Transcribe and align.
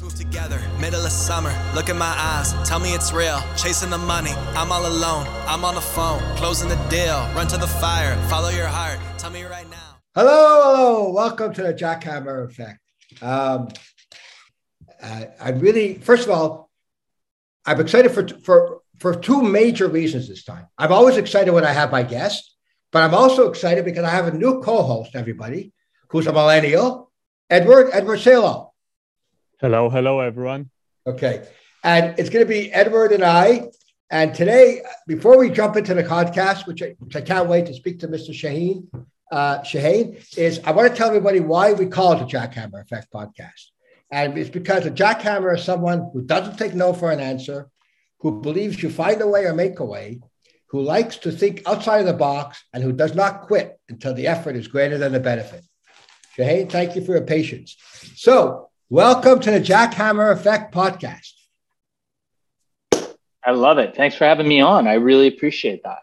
Swoop 0.00 0.14
together, 0.14 0.58
middle 0.80 1.04
of 1.04 1.12
summer. 1.12 1.54
Look 1.74 1.90
in 1.90 1.98
my 1.98 2.14
eyes, 2.16 2.54
tell 2.66 2.80
me 2.80 2.94
it's 2.94 3.12
real. 3.12 3.38
Chasing 3.54 3.90
the 3.90 3.98
money, 3.98 4.30
I'm 4.56 4.72
all 4.72 4.86
alone. 4.86 5.26
I'm 5.46 5.62
on 5.62 5.74
the 5.74 5.82
phone, 5.82 6.22
closing 6.36 6.70
the 6.70 6.76
deal. 6.88 7.18
Run 7.34 7.46
to 7.48 7.58
the 7.58 7.66
fire, 7.66 8.16
follow 8.30 8.48
your 8.48 8.66
heart. 8.66 8.98
Tell 9.18 9.28
me 9.28 9.42
right 9.42 9.68
now. 9.68 9.98
Hello, 10.14 10.30
hello. 10.32 11.12
Welcome 11.12 11.52
to 11.52 11.62
the 11.64 11.74
Jackhammer 11.74 12.48
Effect. 12.48 12.78
Um, 13.20 13.68
I, 15.04 15.28
I'm 15.38 15.58
really, 15.58 15.96
first 15.96 16.24
of 16.24 16.30
all, 16.30 16.70
I'm 17.66 17.78
excited 17.78 18.10
for 18.10 18.26
for 18.26 18.80
for 19.00 19.14
two 19.14 19.42
major 19.42 19.86
reasons 19.86 20.28
this 20.30 20.44
time. 20.44 20.66
I'm 20.78 20.94
always 20.94 21.18
excited 21.18 21.52
when 21.52 21.66
I 21.66 21.72
have 21.72 21.92
my 21.92 22.04
guest, 22.04 22.56
but 22.90 23.02
I'm 23.02 23.12
also 23.12 23.50
excited 23.50 23.84
because 23.84 24.04
I 24.04 24.10
have 24.12 24.28
a 24.28 24.32
new 24.32 24.62
co-host, 24.62 25.14
everybody, 25.14 25.74
who's 26.08 26.26
a 26.26 26.32
millennial, 26.32 27.12
Eduard 27.50 27.90
Eduard 27.92 28.20
Salo. 28.20 28.69
Hello, 29.60 29.90
hello, 29.90 30.20
everyone. 30.20 30.70
Okay. 31.06 31.46
And 31.84 32.18
it's 32.18 32.30
going 32.30 32.42
to 32.42 32.48
be 32.48 32.72
Eduard 32.72 33.12
and 33.12 33.22
I. 33.22 33.68
And 34.10 34.34
today, 34.34 34.80
before 35.06 35.36
we 35.36 35.50
jump 35.50 35.76
into 35.76 35.92
the 35.92 36.02
podcast, 36.02 36.66
which 36.66 36.82
I, 36.82 36.96
which 36.98 37.14
I 37.14 37.20
can't 37.20 37.46
wait 37.46 37.66
to 37.66 37.74
speak 37.74 38.00
to 38.00 38.08
Mr. 38.08 38.30
Shaahin, 38.30 38.88
uh, 39.30 39.58
Shaahin, 39.58 40.16
is 40.38 40.60
I 40.64 40.70
want 40.70 40.90
to 40.90 40.96
tell 40.96 41.08
everybody 41.08 41.40
why 41.40 41.74
we 41.74 41.84
call 41.84 42.12
it 42.14 42.20
the 42.20 42.24
Jackhammer 42.24 42.80
Effect 42.80 43.12
podcast. 43.12 43.66
And 44.10 44.38
it's 44.38 44.48
because 44.48 44.86
a 44.86 44.90
jackhammer 44.90 45.54
is 45.54 45.62
someone 45.62 46.08
who 46.10 46.22
doesn't 46.22 46.56
take 46.56 46.72
no 46.74 46.94
for 46.94 47.10
an 47.10 47.20
answer, 47.20 47.68
who 48.20 48.40
believes 48.40 48.82
you 48.82 48.88
find 48.88 49.20
a 49.20 49.26
way 49.26 49.44
or 49.44 49.52
make 49.52 49.78
a 49.78 49.84
way, 49.84 50.20
who 50.68 50.80
likes 50.80 51.18
to 51.18 51.30
think 51.30 51.60
outside 51.66 52.00
of 52.00 52.06
the 52.06 52.14
box, 52.14 52.64
and 52.72 52.82
who 52.82 52.92
does 52.92 53.14
not 53.14 53.42
quit 53.42 53.78
until 53.90 54.14
the 54.14 54.26
effort 54.26 54.56
is 54.56 54.68
greater 54.68 54.96
than 54.96 55.12
the 55.12 55.20
benefit. 55.20 55.62
Shaahin, 56.38 56.72
thank 56.72 56.96
you 56.96 57.04
for 57.04 57.12
your 57.12 57.26
patience. 57.26 57.76
So, 58.16 58.69
Welcome 58.92 59.38
to 59.42 59.52
the 59.52 59.60
Jackhammer 59.60 60.32
Effect 60.32 60.74
podcast. 60.74 61.30
I 62.92 63.52
love 63.52 63.78
it. 63.78 63.94
Thanks 63.94 64.16
for 64.16 64.24
having 64.24 64.48
me 64.48 64.60
on. 64.60 64.88
I 64.88 64.94
really 64.94 65.28
appreciate 65.28 65.84
that. 65.84 66.00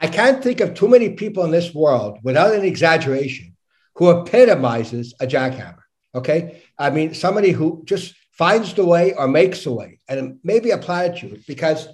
I 0.00 0.08
can't 0.08 0.42
think 0.42 0.58
of 0.58 0.74
too 0.74 0.88
many 0.88 1.10
people 1.10 1.44
in 1.44 1.52
this 1.52 1.72
world, 1.72 2.18
without 2.24 2.52
an 2.52 2.64
exaggeration, 2.64 3.56
who 3.94 4.10
epitomizes 4.10 5.14
a 5.20 5.26
jackhammer. 5.28 5.84
Okay. 6.16 6.64
I 6.76 6.90
mean, 6.90 7.14
somebody 7.14 7.52
who 7.52 7.82
just 7.84 8.16
finds 8.32 8.74
the 8.74 8.84
way 8.84 9.14
or 9.14 9.28
makes 9.28 9.62
the 9.62 9.70
way, 9.70 10.00
and 10.08 10.40
maybe 10.42 10.72
a 10.72 10.78
platitude, 10.78 11.44
because 11.46 11.86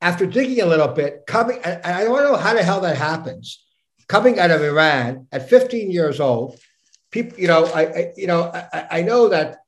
after 0.00 0.26
digging 0.26 0.60
a 0.60 0.66
little 0.66 0.88
bit, 0.88 1.22
coming, 1.28 1.60
and 1.62 1.80
I 1.84 2.02
don't 2.02 2.24
know 2.24 2.36
how 2.36 2.52
the 2.52 2.64
hell 2.64 2.80
that 2.80 2.96
happens, 2.96 3.64
coming 4.08 4.40
out 4.40 4.50
of 4.50 4.60
Iran 4.60 5.28
at 5.30 5.48
15 5.48 5.92
years 5.92 6.18
old, 6.18 6.58
people, 7.12 7.38
you 7.38 7.46
know, 7.46 7.66
I, 7.66 7.82
I 7.82 8.12
you 8.16 8.26
know, 8.26 8.50
I, 8.52 8.86
I, 8.90 9.02
know 9.02 9.28
that, 9.28 9.58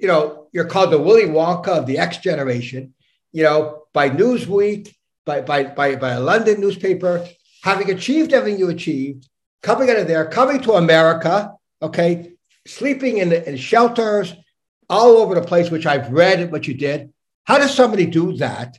you 0.00 0.06
know, 0.06 0.46
you're 0.52 0.66
called 0.66 0.92
the 0.92 1.00
Willy 1.00 1.24
Wonka 1.24 1.68
of 1.68 1.86
the 1.86 1.98
X 1.98 2.18
generation, 2.18 2.94
you 3.32 3.42
know, 3.42 3.86
by 3.92 4.08
Newsweek, 4.10 4.94
by, 5.26 5.40
by, 5.40 5.64
by, 5.64 5.96
by 5.96 6.10
a 6.10 6.20
London 6.20 6.60
newspaper, 6.60 7.26
having 7.62 7.90
achieved 7.90 8.32
everything 8.32 8.60
you 8.60 8.68
achieved, 8.68 9.28
coming 9.62 9.90
out 9.90 9.96
of 9.96 10.06
there, 10.06 10.26
coming 10.26 10.60
to 10.60 10.72
America, 10.74 11.54
okay, 11.82 12.32
sleeping 12.66 13.18
in, 13.18 13.32
in 13.32 13.56
shelters 13.56 14.34
all 14.88 15.16
over 15.16 15.34
the 15.34 15.42
place, 15.42 15.70
which 15.70 15.86
I've 15.86 16.12
read 16.12 16.52
what 16.52 16.68
you 16.68 16.74
did. 16.74 17.12
How 17.44 17.58
does 17.58 17.74
somebody 17.74 18.06
do 18.06 18.36
that? 18.36 18.78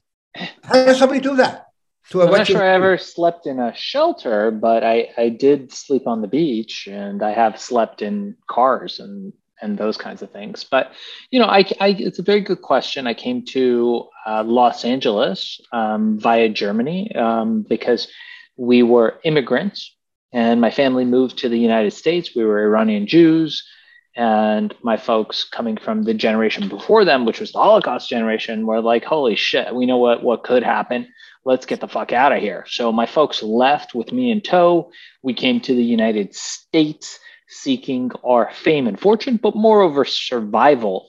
How 0.63 0.85
does 0.85 0.99
somebody 0.99 1.19
do 1.21 1.35
that? 1.37 1.64
To 2.11 2.21
I'm 2.21 2.31
not 2.31 2.47
sure 2.47 2.63
I 2.63 2.73
ever 2.73 2.97
slept 2.97 3.47
in 3.47 3.59
a 3.59 3.75
shelter, 3.75 4.51
but 4.51 4.83
I, 4.83 5.09
I 5.17 5.29
did 5.29 5.71
sleep 5.71 6.05
on 6.05 6.21
the 6.21 6.27
beach 6.27 6.87
and 6.87 7.23
I 7.23 7.31
have 7.31 7.59
slept 7.59 8.03
in 8.03 8.35
cars 8.47 8.99
and, 8.99 9.33
and 9.59 9.77
those 9.77 9.97
kinds 9.97 10.21
of 10.21 10.29
things. 10.29 10.63
But, 10.63 10.91
you 11.31 11.39
know, 11.39 11.47
I, 11.47 11.65
I 11.79 11.95
it's 11.97 12.19
a 12.19 12.23
very 12.23 12.41
good 12.41 12.61
question. 12.61 13.07
I 13.07 13.15
came 13.15 13.43
to 13.45 14.07
uh, 14.27 14.43
Los 14.43 14.85
Angeles 14.85 15.59
um, 15.71 16.19
via 16.19 16.49
Germany 16.49 17.15
um, 17.15 17.63
because 17.63 18.07
we 18.55 18.83
were 18.83 19.19
immigrants 19.23 19.95
and 20.31 20.61
my 20.61 20.69
family 20.69 21.05
moved 21.05 21.39
to 21.39 21.49
the 21.49 21.59
United 21.59 21.91
States. 21.91 22.35
We 22.35 22.45
were 22.45 22.63
Iranian 22.63 23.07
Jews 23.07 23.67
and 24.15 24.73
my 24.83 24.97
folks 24.97 25.43
coming 25.43 25.75
from 25.75 26.03
the 26.03 26.13
generation 26.13 26.69
before 26.69 27.03
them, 27.03 27.25
which 27.25 27.39
was 27.39 27.51
the 27.51 27.59
Holocaust 27.59 28.09
generation, 28.09 28.65
were 28.65 28.79
like, 28.79 29.03
holy 29.03 29.35
shit, 29.35 29.73
we 29.73 29.85
know 29.85 29.97
what, 29.97 30.23
what 30.23 30.43
could 30.43 30.63
happen 30.63 31.07
let's 31.45 31.67
get 31.67 31.79
the 31.79 31.87
fuck 31.87 32.11
out 32.11 32.31
of 32.31 32.41
here. 32.41 32.65
So 32.67 32.91
my 32.91 33.05
folks 33.05 33.41
left 33.41 33.93
with 33.93 34.11
me 34.11 34.31
in 34.31 34.41
tow. 34.41 34.91
We 35.21 35.33
came 35.33 35.61
to 35.61 35.75
the 35.75 35.83
United 35.83 36.35
States 36.35 37.19
seeking 37.47 38.11
our 38.23 38.51
fame 38.51 38.87
and 38.87 38.99
fortune, 38.99 39.37
but 39.37 39.55
moreover, 39.55 40.03
survival. 40.03 41.07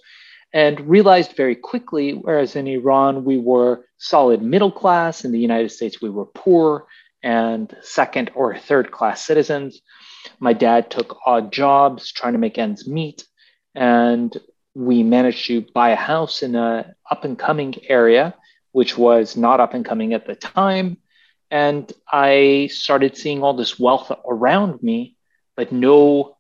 And 0.53 0.89
realized 0.89 1.37
very 1.37 1.57
quickly, 1.57 2.13
whereas 2.13 2.55
in 2.55 2.67
Iran 2.67 3.25
we 3.25 3.39
were 3.39 3.87
solid 3.99 4.43
middle 4.43 4.71
class, 4.71 5.25
in 5.25 5.33
the 5.33 5.41
United 5.41 5.71
States 5.71 6.01
we 6.01 6.11
were 6.11 6.27
poor 6.27 6.87
and 7.23 7.75
second 7.83 8.31
or 8.35 8.57
third 8.57 8.93
class 8.93 9.25
citizens. 9.25 9.81
My 10.39 10.53
dad 10.53 10.91
took 10.91 11.19
odd 11.27 11.53
jobs 11.53 12.13
trying 12.13 12.35
to 12.35 12.39
make 12.39 12.59
ends 12.59 12.87
meet. 12.87 13.25
And 13.75 14.37
we 14.75 15.03
managed 15.03 15.47
to 15.47 15.65
buy 15.75 15.91
a 15.91 15.97
house 15.97 16.43
in 16.43 16.55
a 16.55 16.95
up 17.11 17.25
and 17.25 17.39
coming 17.39 17.75
area 17.89 18.35
which 18.77 18.99
was 18.99 19.39
not 19.39 19.59
up 19.59 19.73
and 19.73 19.87
coming 19.87 20.13
at 20.13 20.27
the 20.27 20.35
time. 20.35 20.99
And 21.51 21.91
I 22.13 22.69
started 22.71 23.17
seeing 23.17 23.43
all 23.43 23.55
this 23.55 23.79
wealth 23.79 24.13
around 24.29 24.83
me, 24.83 25.17
but 25.57 25.73
no 25.73 26.37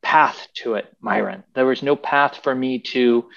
path 0.00 0.46
to 0.58 0.74
it, 0.74 0.86
Myron. 1.00 1.42
There 1.56 1.66
was 1.66 1.82
no 1.82 1.96
path 1.96 2.38
for 2.44 2.54
me 2.54 2.78
to 2.94 3.28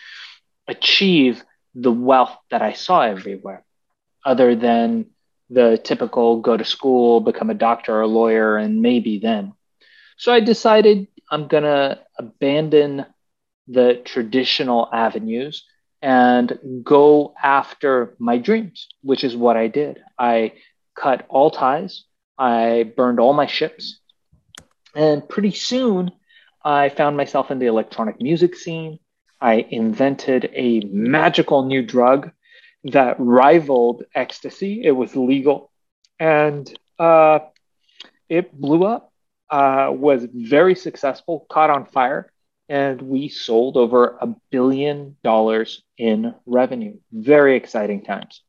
achieve 0.68 1.44
the 1.74 1.92
wealth 1.92 2.38
that 2.52 2.62
I 2.62 2.74
saw 2.74 3.02
everywhere, 3.02 3.66
other 4.24 4.56
than 4.56 5.08
the 5.50 5.82
typical 5.84 6.40
go 6.40 6.56
to 6.56 6.64
school, 6.64 7.22
become 7.22 7.50
a 7.50 7.56
doctor 7.56 7.96
or 7.96 8.02
a 8.02 8.08
lawyer, 8.08 8.58
and 8.58 8.80
maybe 8.80 9.18
then. 9.18 9.54
So 10.18 10.32
I 10.32 10.40
decided 10.40 11.08
I'm 11.32 11.48
going 11.48 11.64
to 11.64 12.00
abandon 12.20 13.08
the 13.68 14.04
traditional 14.06 14.88
avenues 14.94 15.66
and 16.06 16.60
go 16.84 17.34
after 17.42 18.16
my 18.20 18.38
dreams, 18.38 18.88
which 19.02 19.24
is 19.24 19.36
what 19.36 19.58
I 19.58 19.66
did. 19.66 19.98
I 20.20 20.54
cut 20.96 21.26
all 21.30 21.50
ties, 21.50 22.04
I 22.38 22.94
burned 22.96 23.20
all 23.20 23.34
my 23.34 23.48
ships, 23.48 23.98
and 24.96 25.28
pretty 25.28 25.50
soon 25.50 26.12
I 26.64 26.90
found 26.90 27.18
myself 27.18 27.50
in 27.50 27.58
the 27.58 27.66
electronic 27.66 28.22
music 28.22 28.56
scene. 28.56 29.00
I 29.42 29.66
invented 29.72 30.52
a 30.54 30.82
magical 30.82 31.66
new 31.66 31.82
drug 31.82 32.30
that 32.84 33.16
rivaled 33.18 34.04
ecstasy. 34.14 34.82
It 34.84 34.92
was 34.92 35.16
legal 35.16 35.72
and 36.20 36.72
uh, 37.00 37.40
it 38.30 38.54
blew 38.54 38.86
up, 38.86 39.12
uh, 39.50 39.90
was 39.92 40.28
very 40.32 40.76
successful, 40.76 41.48
caught 41.50 41.72
on 41.72 41.86
fire 41.88 42.32
and 42.68 43.02
we 43.02 43.30
sold 43.30 43.78
over 43.78 44.18
a 44.20 44.36
billion 44.52 45.18
dollars 45.24 45.84
in 45.98 46.34
revenue. 46.46 46.98
Very 47.12 47.56
exciting 47.56 48.04
times. 48.04 48.42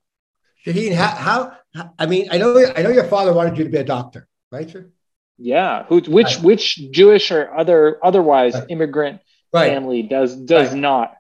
Shaahin, 0.64 0.94
how, 0.94 1.56
how, 1.74 1.92
I 1.98 2.06
mean, 2.06 2.28
I 2.30 2.38
know 2.38 2.58
I 2.76 2.82
know 2.82 2.90
your 2.90 3.04
father 3.04 3.32
wanted 3.32 3.56
you 3.58 3.64
to 3.64 3.70
be 3.70 3.78
a 3.78 3.84
doctor, 3.84 4.26
right, 4.50 4.68
sir? 4.68 4.90
Yeah. 5.38 5.84
Who, 5.84 6.00
which 6.00 6.36
right. 6.36 6.42
which 6.42 6.90
Jewish 6.90 7.30
or 7.30 7.56
other 7.56 7.98
otherwise 8.04 8.54
right. 8.54 8.66
immigrant 8.68 9.20
right. 9.52 9.68
family 9.68 10.02
does 10.02 10.34
does 10.34 10.74
not? 10.74 11.14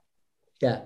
Yeah. 0.60 0.82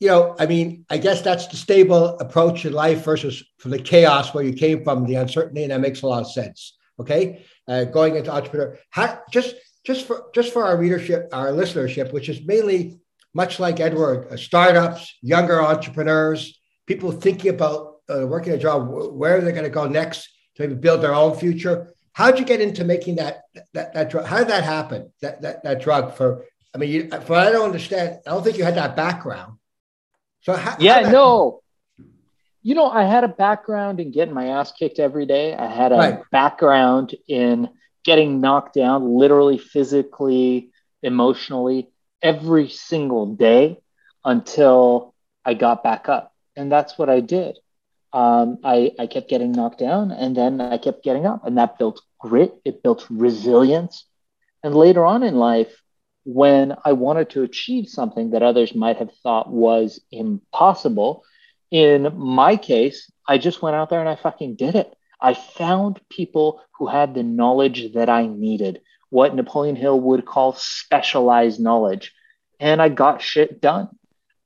You 0.00 0.08
know, 0.08 0.36
I 0.36 0.46
mean, 0.46 0.84
I 0.90 0.98
guess 0.98 1.22
that's 1.22 1.46
the 1.46 1.56
stable 1.56 2.18
approach 2.18 2.64
in 2.64 2.72
life 2.72 3.04
versus 3.04 3.44
from 3.58 3.70
the 3.70 3.78
chaos 3.78 4.34
where 4.34 4.42
you 4.42 4.52
came 4.52 4.82
from, 4.82 5.06
the 5.06 5.14
uncertainty, 5.14 5.62
and 5.62 5.70
that 5.70 5.80
makes 5.80 6.02
a 6.02 6.08
lot 6.08 6.22
of 6.22 6.32
sense. 6.32 6.76
Okay, 6.98 7.44
uh, 7.68 7.84
going 7.84 8.16
into 8.16 8.32
entrepreneur, 8.32 8.76
how, 8.90 9.20
just 9.30 9.54
just 9.84 10.06
for 10.06 10.26
just 10.34 10.52
for 10.52 10.64
our 10.64 10.76
readership, 10.76 11.28
our 11.32 11.48
listenership, 11.48 12.12
which 12.12 12.28
is 12.28 12.44
mainly 12.44 13.00
much 13.34 13.58
like 13.58 13.80
Eduard, 13.80 14.28
uh, 14.30 14.36
startups, 14.36 15.16
younger 15.22 15.60
entrepreneurs, 15.60 16.60
people 16.86 17.10
thinking 17.10 17.50
about 17.50 17.96
uh, 18.08 18.26
working 18.26 18.52
a 18.52 18.58
job, 18.58 18.88
where 18.88 19.38
are 19.38 19.40
they're 19.40 19.52
going 19.52 19.64
to 19.64 19.70
go 19.70 19.86
next 19.86 20.28
to 20.56 20.62
maybe 20.62 20.74
build 20.74 21.00
their 21.00 21.14
own 21.14 21.36
future. 21.36 21.94
How'd 22.12 22.38
you 22.38 22.44
get 22.44 22.60
into 22.60 22.84
making 22.84 23.16
that 23.16 23.42
that 23.72 23.94
that 23.94 24.10
drug? 24.10 24.26
How 24.26 24.38
did 24.38 24.48
that 24.48 24.64
happen? 24.64 25.12
That 25.22 25.42
that 25.42 25.64
that 25.64 25.80
drug 25.80 26.14
for? 26.14 26.44
I 26.74 26.78
mean, 26.78 26.90
you, 26.90 27.10
for 27.20 27.36
I 27.36 27.50
don't 27.50 27.64
understand. 27.66 28.20
I 28.26 28.30
don't 28.30 28.42
think 28.42 28.58
you 28.58 28.64
had 28.64 28.76
that 28.76 28.96
background. 28.96 29.58
So 30.42 30.54
how, 30.54 30.76
yeah, 30.78 31.04
how 31.04 31.10
no. 31.10 31.58
You 32.64 32.76
know, 32.76 32.88
I 32.88 33.04
had 33.04 33.24
a 33.24 33.28
background 33.28 33.98
in 33.98 34.12
getting 34.12 34.34
my 34.34 34.48
ass 34.48 34.70
kicked 34.70 35.00
every 35.00 35.26
day. 35.26 35.52
I 35.52 35.66
had 35.66 35.90
a 35.90 35.96
right. 35.96 36.30
background 36.30 37.12
in 37.26 37.68
getting 38.04 38.40
knocked 38.40 38.74
down 38.74 39.16
literally, 39.18 39.58
physically, 39.58 40.70
emotionally 41.02 41.88
every 42.22 42.68
single 42.68 43.34
day 43.34 43.80
until 44.24 45.14
I 45.44 45.54
got 45.54 45.82
back 45.82 46.08
up. 46.08 46.32
And 46.56 46.70
that's 46.70 46.98
what 46.98 47.08
I 47.08 47.20
did. 47.20 47.58
Um, 48.12 48.58
I, 48.62 48.92
I 48.98 49.06
kept 49.06 49.30
getting 49.30 49.52
knocked 49.52 49.78
down 49.78 50.10
and 50.12 50.36
then 50.36 50.60
I 50.60 50.76
kept 50.76 51.02
getting 51.02 51.26
up, 51.26 51.46
and 51.46 51.56
that 51.56 51.78
built 51.78 52.02
grit, 52.20 52.54
it 52.64 52.82
built 52.82 53.06
resilience. 53.08 54.04
And 54.62 54.74
later 54.74 55.04
on 55.04 55.22
in 55.22 55.36
life, 55.36 55.82
when 56.24 56.76
I 56.84 56.92
wanted 56.92 57.30
to 57.30 57.42
achieve 57.42 57.88
something 57.88 58.30
that 58.30 58.42
others 58.42 58.74
might 58.74 58.98
have 58.98 59.12
thought 59.22 59.50
was 59.50 60.00
impossible. 60.12 61.24
In 61.70 62.12
my 62.16 62.56
case, 62.56 63.10
I 63.26 63.38
just 63.38 63.62
went 63.62 63.76
out 63.76 63.90
there 63.90 64.00
and 64.00 64.08
I 64.08 64.16
fucking 64.16 64.56
did 64.56 64.74
it. 64.76 64.94
I 65.22 65.34
found 65.34 66.00
people 66.10 66.60
who 66.72 66.88
had 66.88 67.14
the 67.14 67.22
knowledge 67.22 67.92
that 67.94 68.08
I 68.08 68.26
needed, 68.26 68.80
what 69.08 69.34
Napoleon 69.34 69.76
Hill 69.76 70.00
would 70.00 70.26
call 70.26 70.54
specialized 70.54 71.60
knowledge, 71.60 72.12
and 72.58 72.82
I 72.82 72.88
got 72.88 73.22
shit 73.22 73.60
done. 73.60 73.88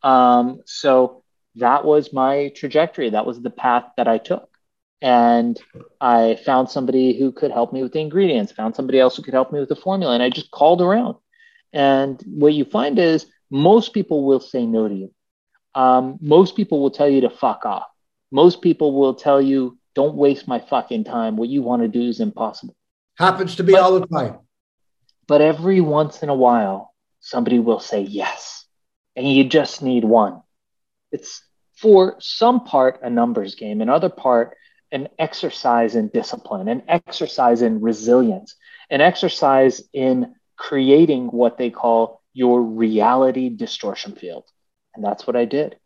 Um, 0.02 0.60
so 0.66 1.22
that 1.56 1.84
was 1.84 2.12
my 2.12 2.52
trajectory. 2.54 3.10
That 3.10 3.26
was 3.26 3.40
the 3.40 3.50
path 3.50 3.84
that 3.96 4.06
I 4.06 4.18
took. 4.18 4.48
And 5.00 5.58
I 6.00 6.38
found 6.44 6.68
somebody 6.68 7.18
who 7.18 7.32
could 7.32 7.50
help 7.50 7.72
me 7.72 7.82
with 7.82 7.92
the 7.92 8.00
ingredients, 8.00 8.52
found 8.52 8.76
somebody 8.76 9.00
else 9.00 9.16
who 9.16 9.22
could 9.22 9.34
help 9.34 9.52
me 9.52 9.60
with 9.60 9.68
the 9.68 9.76
formula, 9.76 10.14
and 10.14 10.22
I 10.22 10.30
just 10.30 10.50
called 10.50 10.82
around. 10.82 11.16
And 11.72 12.22
what 12.26 12.54
you 12.54 12.64
find 12.64 12.98
is 12.98 13.26
most 13.50 13.92
people 13.94 14.24
will 14.24 14.40
say 14.40 14.66
no 14.66 14.88
to 14.88 14.94
you. 14.94 15.12
Um, 15.74 16.18
most 16.20 16.56
people 16.56 16.80
will 16.80 16.90
tell 16.90 17.08
you 17.08 17.22
to 17.22 17.30
fuck 17.30 17.64
off. 17.66 17.86
Most 18.30 18.62
people 18.62 18.98
will 18.98 19.14
tell 19.14 19.40
you, 19.40 19.78
don't 19.96 20.14
waste 20.14 20.46
my 20.46 20.60
fucking 20.60 21.04
time. 21.04 21.36
What 21.36 21.48
you 21.48 21.62
want 21.62 21.82
to 21.82 21.88
do 21.88 22.02
is 22.02 22.20
impossible. 22.20 22.76
Happens 23.18 23.56
to 23.56 23.64
be 23.64 23.72
but, 23.72 23.80
all 23.82 23.98
the 23.98 24.06
time. 24.06 24.38
But 25.26 25.40
every 25.40 25.80
once 25.80 26.22
in 26.22 26.28
a 26.28 26.34
while, 26.34 26.92
somebody 27.20 27.58
will 27.58 27.80
say 27.80 28.02
yes. 28.02 28.66
And 29.16 29.26
you 29.28 29.44
just 29.44 29.82
need 29.82 30.04
one. 30.04 30.42
It's 31.10 31.42
for 31.76 32.16
some 32.20 32.64
part 32.64 33.00
a 33.02 33.08
numbers 33.08 33.54
game, 33.54 33.80
another 33.80 34.10
part 34.10 34.56
an 34.92 35.08
exercise 35.18 35.96
in 35.96 36.08
discipline, 36.08 36.68
an 36.68 36.82
exercise 36.86 37.62
in 37.62 37.80
resilience, 37.80 38.54
an 38.90 39.00
exercise 39.00 39.82
in 39.92 40.34
creating 40.56 41.26
what 41.26 41.58
they 41.58 41.70
call 41.70 42.22
your 42.34 42.62
reality 42.62 43.48
distortion 43.48 44.14
field. 44.14 44.44
And 44.94 45.02
that's 45.02 45.26
what 45.26 45.36
I 45.36 45.46
did. 45.46 45.76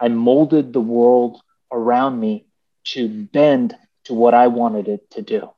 I 0.00 0.08
molded 0.08 0.72
the 0.72 0.80
world 0.80 1.40
around 1.70 2.18
me 2.18 2.46
to 2.84 3.08
bend 3.08 3.74
to 4.04 4.14
what 4.14 4.34
I 4.34 4.48
wanted 4.48 4.88
it 4.88 5.10
to 5.12 5.22
do. 5.22 5.50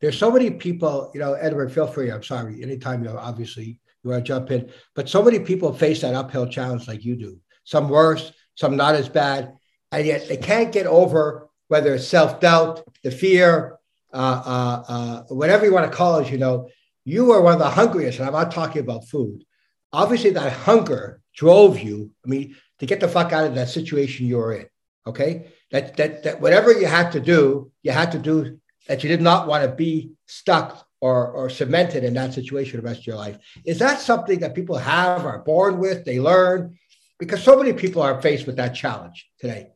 There's 0.00 0.18
so 0.18 0.30
many 0.30 0.50
people, 0.50 1.10
you 1.14 1.20
know, 1.20 1.34
Eduard, 1.34 1.72
feel 1.72 1.86
free. 1.86 2.10
I'm 2.10 2.22
sorry. 2.22 2.62
Anytime 2.62 3.02
you 3.02 3.08
know, 3.10 3.18
obviously 3.18 3.80
you 4.02 4.10
want 4.10 4.24
to 4.24 4.28
jump 4.28 4.50
in, 4.50 4.70
but 4.94 5.08
so 5.08 5.22
many 5.22 5.38
people 5.40 5.72
face 5.72 6.02
that 6.02 6.14
uphill 6.14 6.46
challenge 6.46 6.86
like 6.86 7.04
you 7.04 7.16
do. 7.16 7.40
Some 7.64 7.88
worse, 7.88 8.32
some 8.54 8.76
not 8.76 8.94
as 8.94 9.08
bad, 9.08 9.56
and 9.90 10.06
yet 10.06 10.28
they 10.28 10.36
can't 10.36 10.70
get 10.70 10.86
over 10.86 11.48
whether 11.68 11.94
it's 11.94 12.06
self 12.06 12.40
doubt, 12.40 12.86
the 13.02 13.10
fear, 13.10 13.78
uh, 14.12 14.42
uh, 14.46 14.92
uh, 14.92 15.22
whatever 15.34 15.64
you 15.64 15.72
want 15.72 15.90
to 15.90 15.96
call 15.96 16.18
it. 16.18 16.30
You 16.30 16.38
know, 16.38 16.68
you 17.04 17.32
are 17.32 17.40
one 17.40 17.54
of 17.54 17.58
the 17.58 17.70
hungriest, 17.70 18.18
and 18.18 18.28
I'm 18.28 18.34
not 18.34 18.52
talking 18.52 18.82
about 18.82 19.08
food. 19.08 19.44
Obviously, 19.92 20.30
that 20.30 20.52
hunger 20.52 21.20
drove 21.34 21.80
you. 21.80 22.10
I 22.24 22.28
mean, 22.28 22.56
to 22.78 22.86
get 22.86 23.00
the 23.00 23.08
fuck 23.08 23.32
out 23.32 23.46
of 23.46 23.54
that 23.54 23.68
situation 23.68 24.26
you 24.26 24.36
were 24.36 24.54
in. 24.54 24.66
Okay, 25.06 25.52
that 25.70 25.96
that 25.96 26.22
that 26.24 26.40
whatever 26.40 26.72
you 26.72 26.86
had 26.86 27.12
to 27.12 27.20
do, 27.20 27.70
you 27.82 27.92
had 27.92 28.12
to 28.12 28.18
do 28.18 28.58
that. 28.88 29.02
You 29.02 29.08
did 29.08 29.22
not 29.22 29.46
want 29.46 29.64
to 29.64 29.70
be 29.70 30.12
stuck 30.26 30.86
or 31.00 31.30
or 31.30 31.48
cemented 31.48 32.02
in 32.04 32.14
that 32.14 32.34
situation 32.34 32.80
the 32.80 32.86
rest 32.86 33.00
of 33.00 33.06
your 33.06 33.16
life. 33.16 33.38
Is 33.64 33.78
that 33.78 34.00
something 34.00 34.40
that 34.40 34.54
people 34.54 34.76
have 34.76 35.24
are 35.24 35.40
born 35.40 35.78
with? 35.78 36.04
They 36.04 36.18
learn 36.18 36.76
because 37.18 37.42
so 37.42 37.56
many 37.56 37.72
people 37.72 38.02
are 38.02 38.20
faced 38.20 38.46
with 38.46 38.56
that 38.56 38.74
challenge 38.74 39.28
today. 39.38 39.68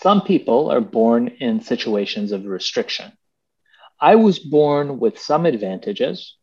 Some 0.00 0.22
people 0.22 0.70
are 0.70 0.80
born 0.80 1.28
in 1.28 1.60
situations 1.60 2.32
of 2.32 2.46
restriction. 2.46 3.12
I 4.00 4.14
was 4.14 4.38
born 4.38 5.00
with 5.00 5.18
some 5.18 5.44
advantages 5.44 6.37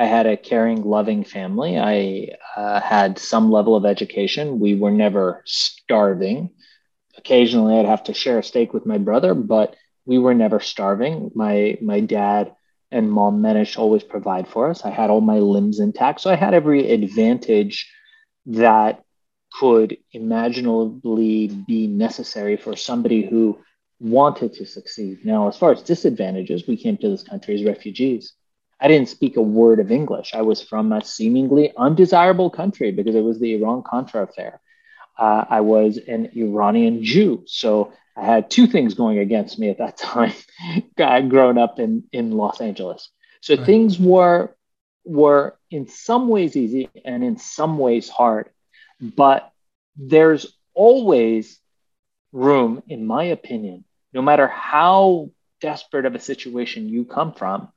I 0.00 0.06
had 0.06 0.24
a 0.24 0.38
caring, 0.38 0.82
loving 0.82 1.24
family. 1.24 1.78
I 1.78 2.30
uh, 2.56 2.80
had 2.80 3.18
some 3.18 3.52
level 3.52 3.76
of 3.76 3.84
education. 3.84 4.58
We 4.58 4.74
were 4.74 4.90
never 4.90 5.42
starving. 5.44 6.48
Occasionally, 7.18 7.78
I'd 7.78 7.84
have 7.84 8.04
to 8.04 8.14
share 8.14 8.38
a 8.38 8.42
steak 8.42 8.72
with 8.72 8.86
my 8.86 8.96
brother, 8.96 9.34
but 9.34 9.76
we 10.06 10.16
were 10.18 10.32
never 10.32 10.58
starving. 10.58 11.30
My 11.34 11.76
my 11.82 12.00
dad 12.00 12.54
and 12.90 13.12
mom 13.12 13.42
managed 13.42 13.74
to 13.74 13.80
always 13.80 14.02
provide 14.02 14.48
for 14.48 14.70
us. 14.70 14.86
I 14.86 14.90
had 14.90 15.10
all 15.10 15.20
my 15.20 15.38
limbs 15.38 15.80
intact, 15.80 16.22
so 16.22 16.30
I 16.30 16.36
had 16.36 16.54
every 16.54 16.90
advantage 16.90 17.86
that 18.46 19.04
could 19.52 19.98
imaginably 20.12 21.48
be 21.48 21.86
necessary 21.88 22.56
for 22.56 22.74
somebody 22.74 23.22
who 23.26 23.58
wanted 23.98 24.54
to 24.54 24.64
succeed. 24.64 25.18
Now, 25.26 25.48
as 25.48 25.58
far 25.58 25.72
as 25.72 25.82
disadvantages, 25.82 26.66
we 26.66 26.78
came 26.78 26.96
to 26.96 27.10
this 27.10 27.22
country 27.22 27.54
as 27.56 27.64
refugees. 27.64 28.32
I 28.80 28.88
didn't 28.88 29.08
speak 29.08 29.36
a 29.36 29.42
word 29.42 29.78
of 29.78 29.90
English. 29.90 30.32
I 30.34 30.42
was 30.42 30.62
from 30.62 30.92
a 30.92 31.04
seemingly 31.04 31.72
undesirable 31.76 32.50
country 32.50 32.92
because 32.92 33.14
it 33.14 33.22
was 33.22 33.38
the 33.38 33.54
Iran 33.54 33.82
Contra 33.82 34.22
affair. 34.22 34.60
Uh, 35.18 35.44
I 35.48 35.60
was 35.60 35.98
an 35.98 36.30
Iranian 36.34 37.04
Jew. 37.04 37.44
So 37.46 37.92
I 38.16 38.24
had 38.24 38.50
two 38.50 38.66
things 38.66 38.94
going 38.94 39.18
against 39.18 39.58
me 39.58 39.68
at 39.68 39.78
that 39.78 39.98
time, 39.98 40.32
growing 41.28 41.58
up 41.58 41.78
in, 41.78 42.04
in 42.12 42.32
Los 42.32 42.60
Angeles. 42.60 43.10
So 43.42 43.56
right. 43.56 43.66
things 43.66 43.98
were, 43.98 44.56
were 45.04 45.58
in 45.70 45.86
some 45.86 46.28
ways 46.28 46.56
easy 46.56 46.88
and 47.04 47.22
in 47.22 47.36
some 47.36 47.76
ways 47.76 48.08
hard. 48.08 48.48
But 49.00 49.52
there's 49.96 50.56
always 50.74 51.58
room, 52.32 52.82
in 52.88 53.06
my 53.06 53.24
opinion, 53.24 53.84
no 54.12 54.22
matter 54.22 54.46
how 54.48 55.30
desperate 55.60 56.06
of 56.06 56.14
a 56.14 56.20
situation 56.20 56.88
you 56.88 57.04
come 57.04 57.34
from, 57.34 57.68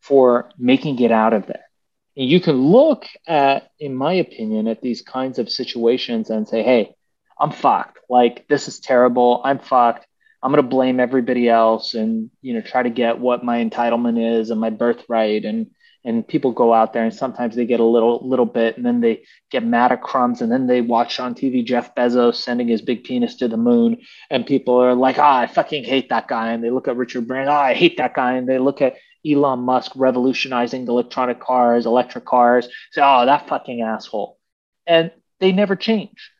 for 0.00 0.50
making 0.58 0.98
it 1.00 1.12
out 1.12 1.32
of 1.32 1.46
there. 1.46 1.64
And 2.16 2.28
you 2.28 2.40
can 2.40 2.56
look 2.56 3.06
at, 3.26 3.70
in 3.78 3.94
my 3.94 4.14
opinion, 4.14 4.66
at 4.66 4.82
these 4.82 5.02
kinds 5.02 5.38
of 5.38 5.50
situations 5.50 6.30
and 6.30 6.48
say, 6.48 6.62
hey, 6.62 6.94
I'm 7.38 7.52
fucked. 7.52 7.98
Like, 8.08 8.46
this 8.48 8.68
is 8.68 8.80
terrible. 8.80 9.40
I'm 9.44 9.58
fucked. 9.58 10.06
I'm 10.42 10.52
going 10.52 10.62
to 10.62 10.68
blame 10.68 11.00
everybody 11.00 11.48
else 11.48 11.94
and, 11.94 12.30
you 12.42 12.54
know, 12.54 12.60
try 12.60 12.82
to 12.82 12.90
get 12.90 13.18
what 13.18 13.44
my 13.44 13.62
entitlement 13.64 14.40
is 14.40 14.50
and 14.50 14.60
my 14.60 14.70
birthright. 14.70 15.44
And, 15.44 15.70
and 16.04 16.26
people 16.26 16.52
go 16.52 16.72
out 16.72 16.92
there 16.92 17.04
and 17.04 17.14
sometimes 17.14 17.54
they 17.54 17.66
get 17.66 17.80
a 17.80 17.84
little, 17.84 18.26
little 18.26 18.46
bit 18.46 18.76
and 18.76 18.84
then 18.84 19.00
they 19.00 19.24
get 19.50 19.64
mad 19.64 19.92
at 19.92 20.02
crumbs. 20.02 20.40
And 20.40 20.50
then 20.50 20.66
they 20.66 20.80
watch 20.80 21.20
on 21.20 21.34
TV 21.34 21.64
Jeff 21.64 21.94
Bezos 21.94 22.36
sending 22.36 22.68
his 22.68 22.80
big 22.80 23.04
penis 23.04 23.36
to 23.36 23.48
the 23.48 23.58
moon. 23.58 23.98
And 24.30 24.46
people 24.46 24.76
are 24.82 24.94
like, 24.94 25.18
ah, 25.18 25.40
I 25.40 25.46
fucking 25.46 25.84
hate 25.84 26.08
that 26.08 26.26
guy. 26.26 26.52
And 26.52 26.64
they 26.64 26.70
look 26.70 26.88
at 26.88 26.96
Richard 26.96 27.26
Branson, 27.28 27.52
ah, 27.52 27.60
I 27.60 27.74
hate 27.74 27.98
that 27.98 28.14
guy. 28.14 28.34
And 28.34 28.48
they 28.48 28.58
look 28.58 28.80
at 28.80 28.96
Elon 29.26 29.60
Musk 29.60 29.92
revolutionizing 29.94 30.84
the 30.84 30.92
electronic 30.92 31.40
cars, 31.40 31.86
electric 31.86 32.24
cars. 32.24 32.68
Say, 32.92 33.02
oh, 33.04 33.26
that 33.26 33.48
fucking 33.48 33.82
asshole. 33.82 34.38
And 34.86 35.10
they 35.38 35.52
never 35.52 35.76
change. 35.76 36.30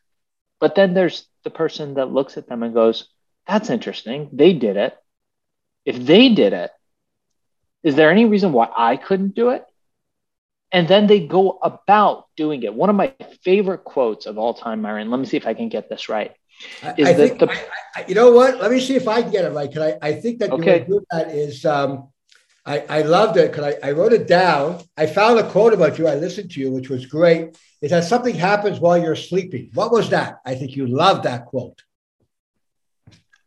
But 0.59 0.75
then 0.75 0.93
there's 0.93 1.27
the 1.43 1.49
person 1.49 1.95
that 1.95 2.11
looks 2.11 2.37
at 2.37 2.47
them 2.47 2.63
and 2.63 2.73
goes, 2.73 3.07
that's 3.47 3.69
interesting. 3.69 4.29
They 4.31 4.53
did 4.53 4.77
it. 4.77 4.97
If 5.85 5.97
they 5.97 6.29
did 6.29 6.53
it, 6.53 6.71
is 7.83 7.95
there 7.95 8.11
any 8.11 8.25
reason 8.25 8.51
why 8.51 8.69
I 8.75 8.97
couldn't 8.97 9.33
do 9.33 9.49
it? 9.49 9.65
And 10.71 10.87
then 10.87 11.07
they 11.07 11.25
go 11.25 11.59
about 11.61 12.27
doing 12.37 12.63
it. 12.63 12.73
One 12.73 12.89
of 12.89 12.95
my 12.95 13.13
favorite 13.43 13.83
quotes 13.83 14.25
of 14.25 14.37
all 14.37 14.53
time, 14.53 14.81
Myron, 14.81 15.09
let 15.09 15.19
me 15.19 15.25
see 15.25 15.37
if 15.37 15.47
I 15.47 15.53
can 15.53 15.69
get 15.69 15.89
this 15.89 16.07
right. 16.07 16.31
Is 16.97 17.07
I, 17.07 17.11
I 17.11 17.13
think, 17.13 17.39
the, 17.39 17.49
I, 17.49 17.65
I, 17.95 18.05
you 18.07 18.15
know 18.15 18.31
what? 18.31 18.61
Let 18.61 18.71
me 18.71 18.79
see 18.79 18.95
if 18.95 19.07
I 19.07 19.23
can 19.23 19.31
get 19.31 19.45
it 19.45 19.49
right. 19.49 19.67
Because 19.67 19.97
I, 20.01 20.07
I 20.07 20.13
think 20.21 20.39
that 20.39 20.51
okay. 20.51 20.85
you 20.87 20.93
would 20.95 20.99
do 21.01 21.05
that 21.11 21.31
is 21.31 21.65
um, 21.65 22.09
I, 22.65 22.79
I 22.79 23.01
loved 23.01 23.37
it 23.37 23.51
because 23.51 23.75
I, 23.83 23.89
I 23.89 23.91
wrote 23.93 24.13
it 24.13 24.27
down. 24.27 24.81
I 24.95 25.07
found 25.07 25.39
a 25.39 25.49
quote 25.49 25.73
about 25.73 25.97
you. 25.97 26.07
I 26.07 26.15
listened 26.15 26.51
to 26.51 26.59
you, 26.59 26.71
which 26.71 26.89
was 26.89 27.05
great. 27.07 27.57
Is 27.81 27.89
that 27.91 28.03
something 28.03 28.35
happens 28.35 28.79
while 28.79 28.97
you're 28.97 29.15
sleeping? 29.15 29.71
What 29.73 29.91
was 29.91 30.11
that? 30.11 30.39
I 30.45 30.53
think 30.55 30.75
you 30.75 30.85
loved 30.85 31.23
that 31.23 31.47
quote. 31.47 31.81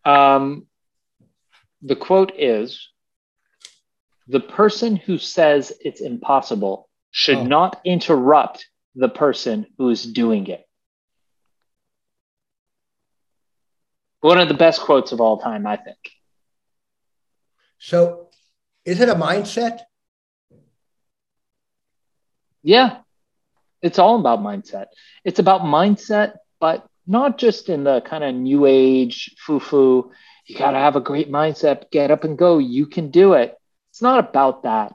Um, 0.05 0.67
the 1.83 1.97
quote 1.97 2.33
is 2.37 2.89
The 4.27 4.41
person 4.41 4.97
who 4.97 5.19
says 5.19 5.73
it's 5.81 6.01
impossible 6.01 6.89
should 7.11 7.39
oh. 7.39 7.45
not 7.45 7.81
interrupt 7.85 8.67
the 8.97 9.09
person 9.09 9.67
who 9.79 9.91
is 9.91 10.05
doing 10.05 10.49
it. 10.49 10.65
One 14.21 14.39
of 14.39 14.49
the 14.49 14.55
best 14.55 14.81
quotes 14.81 15.13
of 15.13 15.21
all 15.21 15.39
time, 15.39 15.67
I 15.67 15.77
think. 15.77 15.99
So 17.79 18.24
is 18.85 19.01
it 19.01 19.09
a 19.09 19.15
mindset? 19.15 19.81
Yeah, 22.63 22.99
it's 23.83 23.99
all 23.99 24.19
about 24.19 24.41
mindset. 24.41 24.87
It's 25.25 25.39
about 25.39 25.63
mindset, 25.63 26.37
but 26.61 26.87
not 27.07 27.37
just 27.39 27.69
in 27.69 27.85
the 27.85 28.01
kind 28.01 28.25
of 28.25 28.35
new 28.35 28.67
age 28.67 29.35
foo 29.39 29.61
foo. 29.61 30.13
You 30.47 30.57
got 30.57 30.73
to 30.73 30.79
have 30.79 30.97
a 30.97 31.01
great 31.01 31.31
mindset, 31.31 31.91
get 31.91 32.11
up 32.11 32.25
and 32.25 32.39
go. 32.39 32.59
You 32.59 32.87
can 32.87 33.11
do 33.11 33.35
it. 33.35 33.55
It's 33.91 34.03
not 34.03 34.27
about 34.29 34.63
that. 34.63 34.95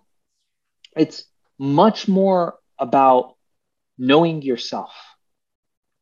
It's 0.96 1.24
much 1.58 2.08
more 2.08 2.56
about 2.78 3.36
knowing 3.98 4.42
yourself, 4.42 4.92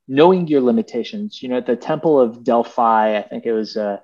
knowing 0.08 0.48
your 0.48 0.62
limitations. 0.62 1.42
You 1.42 1.50
know, 1.50 1.58
at 1.58 1.66
the 1.66 1.76
Temple 1.76 2.20
of 2.20 2.44
Delphi, 2.44 3.18
I 3.18 3.24
think 3.24 3.46
it 3.46 3.54
was 3.54 3.76
uh, 3.76 3.98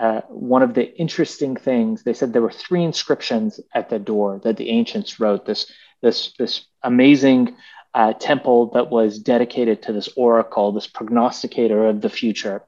uh, 0.00 0.22
one 0.28 0.62
of 0.62 0.72
the 0.72 0.96
interesting 0.98 1.54
things 1.56 2.02
they 2.02 2.14
said 2.14 2.32
there 2.32 2.40
were 2.40 2.50
three 2.50 2.82
inscriptions 2.82 3.60
at 3.74 3.90
the 3.90 3.98
door 3.98 4.40
that 4.44 4.56
the 4.56 4.70
ancients 4.70 5.20
wrote. 5.20 5.44
This 5.44 5.70
this 6.00 6.32
this 6.38 6.64
amazing 6.82 7.54
uh, 7.92 8.14
temple 8.14 8.70
that 8.70 8.90
was 8.90 9.18
dedicated 9.18 9.82
to 9.82 9.92
this 9.92 10.08
oracle, 10.16 10.72
this 10.72 10.86
prognosticator 10.86 11.86
of 11.86 12.00
the 12.00 12.08
future, 12.08 12.64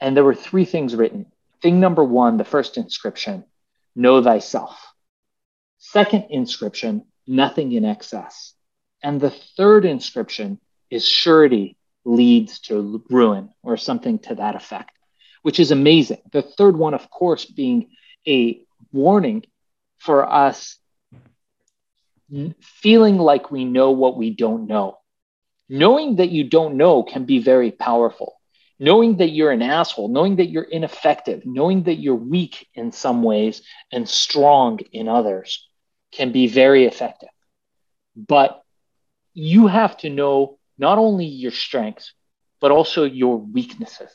and 0.00 0.14
there 0.14 0.24
were 0.24 0.34
three 0.34 0.66
things 0.66 0.94
written. 0.94 1.26
Thing 1.62 1.80
number 1.80 2.04
one, 2.04 2.36
the 2.36 2.44
first 2.44 2.76
inscription, 2.76 3.44
know 3.96 4.22
thyself. 4.22 4.78
Second 5.78 6.26
inscription, 6.30 7.06
nothing 7.26 7.72
in 7.72 7.84
excess. 7.84 8.52
And 9.02 9.20
the 9.20 9.30
third 9.30 9.84
inscription 9.84 10.60
is 10.90 11.06
surety 11.06 11.76
leads 12.04 12.60
to 12.60 13.02
ruin 13.08 13.50
or 13.62 13.76
something 13.76 14.18
to 14.18 14.34
that 14.34 14.56
effect, 14.56 14.97
which 15.42 15.60
is 15.60 15.70
amazing. 15.70 16.22
The 16.32 16.42
third 16.42 16.76
one, 16.76 16.94
of 16.94 17.10
course, 17.10 17.44
being 17.44 17.90
a 18.26 18.60
warning 18.92 19.44
for 19.98 20.30
us 20.30 20.76
feeling 22.60 23.16
like 23.18 23.50
we 23.50 23.64
know 23.64 23.90
what 23.92 24.16
we 24.16 24.30
don't 24.30 24.66
know. 24.66 24.98
Knowing 25.68 26.16
that 26.16 26.30
you 26.30 26.44
don't 26.44 26.76
know 26.76 27.02
can 27.02 27.24
be 27.24 27.38
very 27.38 27.70
powerful. 27.70 28.34
Knowing 28.78 29.16
that 29.16 29.30
you're 29.30 29.50
an 29.50 29.62
asshole, 29.62 30.08
knowing 30.08 30.36
that 30.36 30.48
you're 30.48 30.62
ineffective, 30.62 31.42
knowing 31.44 31.84
that 31.84 31.96
you're 31.96 32.14
weak 32.14 32.68
in 32.74 32.92
some 32.92 33.22
ways 33.22 33.62
and 33.90 34.08
strong 34.08 34.78
in 34.92 35.08
others 35.08 35.68
can 36.12 36.32
be 36.32 36.46
very 36.46 36.84
effective. 36.84 37.28
But 38.16 38.62
you 39.34 39.66
have 39.66 39.96
to 39.98 40.10
know 40.10 40.58
not 40.78 40.98
only 40.98 41.26
your 41.26 41.50
strengths, 41.50 42.12
but 42.60 42.70
also 42.70 43.04
your 43.04 43.38
weaknesses. 43.38 44.10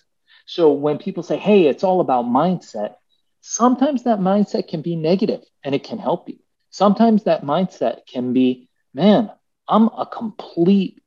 So 0.46 0.72
when 0.72 0.98
people 0.98 1.24
say, 1.24 1.38
hey, 1.38 1.68
it's 1.68 1.84
all 1.84 2.02
about 2.02 2.26
mindset, 2.26 2.96
sometimes 3.42 4.04
that 4.04 4.20
mindset 4.20 4.68
can 4.68 4.82
be 4.82 4.96
negative 4.96 5.42
and 5.64 5.74
it 5.74 5.84
can 5.84 5.98
help 5.98 6.30
you. 6.30 6.40
Sometimes 6.70 7.24
that 7.24 7.44
mindset 7.44 8.06
can 8.08 8.34
be, 8.34 8.70
man, 8.94 9.32
I'm 9.68 9.88
a 9.88 10.06
complete 10.06 11.02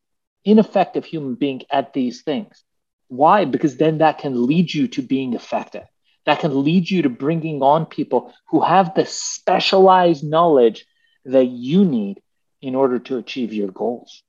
ineffective 0.45 1.05
human 1.05 1.35
being 1.35 1.63
at 1.71 1.93
these 1.93 2.23
things. 2.23 2.63
Why? 3.09 3.45
Because 3.45 3.77
then 3.77 3.99
that 3.99 4.19
can 4.19 4.47
lead 4.47 4.73
you 4.73 4.89
to 4.89 5.03
being 5.03 5.35
effective. 5.35 5.85
That 6.25 6.41
can 6.41 6.65
lead 6.65 6.91
you 6.91 7.03
to 7.03 7.09
bringing 7.09 7.63
on 7.63 7.87
people 7.87 8.33
who 8.49 8.61
have 8.61 8.95
the 8.95 9.07
specialized 9.07 10.25
knowledge 10.25 10.87
that 11.25 11.47
you 11.47 11.85
need 11.85 12.21
in 12.63 12.75
order 12.75 12.99
to 12.99 13.19
achieve 13.19 13.53
your 13.53 13.71
goals. 13.71 14.23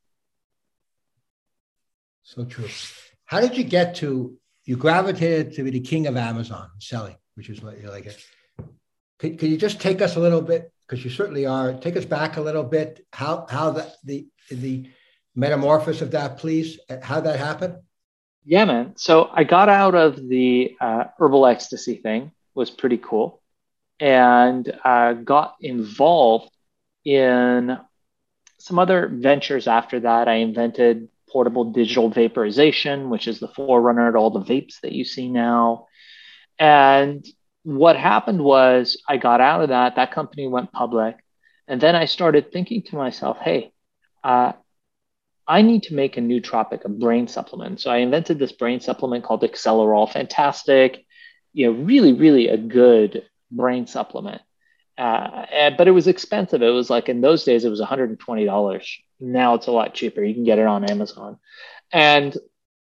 So 2.23 2.45
true. 2.45 2.69
How 3.25 3.39
did 3.39 3.57
you 3.57 3.63
get 3.63 3.95
to, 3.95 4.37
you 4.67 4.75
gravitated 4.75 5.53
to 5.53 5.63
be 5.63 5.71
the 5.71 5.79
king 5.79 6.05
of 6.07 6.17
Amazon 6.17 6.69
selling, 6.79 7.15
which 7.35 7.49
is 7.49 7.61
what 7.63 7.79
you're 7.79 7.89
like. 7.89 8.05
Can, 9.17 9.37
can 9.37 9.49
you 9.49 9.57
just 9.57 9.79
take 9.79 10.01
us 10.01 10.17
a 10.17 10.19
little 10.19 10.41
bit, 10.41 10.71
because 10.85 11.03
you 11.03 11.09
certainly 11.09 11.45
are, 11.45 11.73
take 11.73 11.95
us 11.95 12.05
back 12.05 12.35
a 12.35 12.41
little 12.41 12.65
bit, 12.65 13.03
how, 13.13 13.47
how 13.49 13.71
the, 13.71 13.91
the, 14.03 14.27
the 14.51 14.89
metamorphosis 15.35 16.01
of 16.01 16.11
that, 16.11 16.37
please, 16.37 16.79
how 17.01 17.21
that 17.21 17.39
happened? 17.39 17.77
Yeah, 18.43 18.65
man. 18.65 18.93
So 18.97 19.29
I 19.33 19.45
got 19.45 19.69
out 19.69 19.95
of 19.95 20.27
the 20.27 20.75
uh, 20.81 21.05
herbal 21.17 21.47
ecstasy 21.47 21.95
thing, 21.95 22.31
was 22.53 22.69
pretty 22.69 22.97
cool, 22.97 23.41
and 24.01 24.69
uh, 24.83 25.13
got 25.13 25.55
involved 25.61 26.51
in 27.05 27.77
some 28.57 28.79
other 28.79 29.07
ventures 29.07 29.67
after 29.67 30.01
that. 30.01 30.27
I 30.27 30.35
invented 30.35 31.07
portable 31.29 31.71
digital 31.71 32.09
vaporization, 32.09 33.09
which 33.09 33.27
is 33.27 33.39
the 33.39 33.47
forerunner 33.47 34.11
to 34.11 34.17
all 34.17 34.31
the 34.31 34.41
vapes 34.41 34.79
that 34.81 34.91
you 34.91 35.03
see 35.03 35.29
now. 35.29 35.87
And 36.59 37.25
what 37.63 37.97
happened 37.97 38.41
was 38.41 39.01
I 39.07 39.17
got 39.17 39.41
out 39.41 39.61
of 39.61 39.69
that, 39.69 39.95
that 39.95 40.13
company 40.13 40.47
went 40.47 40.71
public. 40.71 41.17
And 41.67 41.81
then 41.81 41.95
I 41.95 42.05
started 42.05 42.51
thinking 42.51 42.83
to 42.83 42.95
myself, 42.95 43.37
hey, 43.41 43.73
uh, 44.23 44.53
I 45.47 45.61
need 45.61 45.83
to 45.83 45.93
make 45.93 46.17
a 46.17 46.21
nootropic, 46.21 46.85
a 46.85 46.89
brain 46.89 47.27
supplement. 47.27 47.79
So 47.79 47.89
I 47.89 47.97
invented 47.97 48.39
this 48.39 48.51
brain 48.51 48.79
supplement 48.79 49.23
called 49.23 49.43
Accelerol. 49.43 50.11
Fantastic, 50.11 51.05
you 51.53 51.67
know, 51.67 51.83
really, 51.83 52.13
really 52.13 52.47
a 52.49 52.57
good 52.57 53.23
brain 53.51 53.87
supplement. 53.87 54.41
Uh, 54.97 55.45
and, 55.51 55.77
but 55.77 55.87
it 55.87 55.91
was 55.91 56.07
expensive. 56.07 56.61
It 56.61 56.69
was 56.69 56.89
like 56.89 57.07
in 57.07 57.21
those 57.21 57.43
days, 57.43 57.65
it 57.65 57.69
was 57.69 57.81
$120. 57.81 58.87
Now 59.19 59.53
it's 59.53 59.67
a 59.67 59.71
lot 59.71 59.93
cheaper. 59.93 60.23
You 60.23 60.33
can 60.33 60.43
get 60.43 60.59
it 60.59 60.65
on 60.65 60.89
Amazon. 60.89 61.37
And 61.91 62.35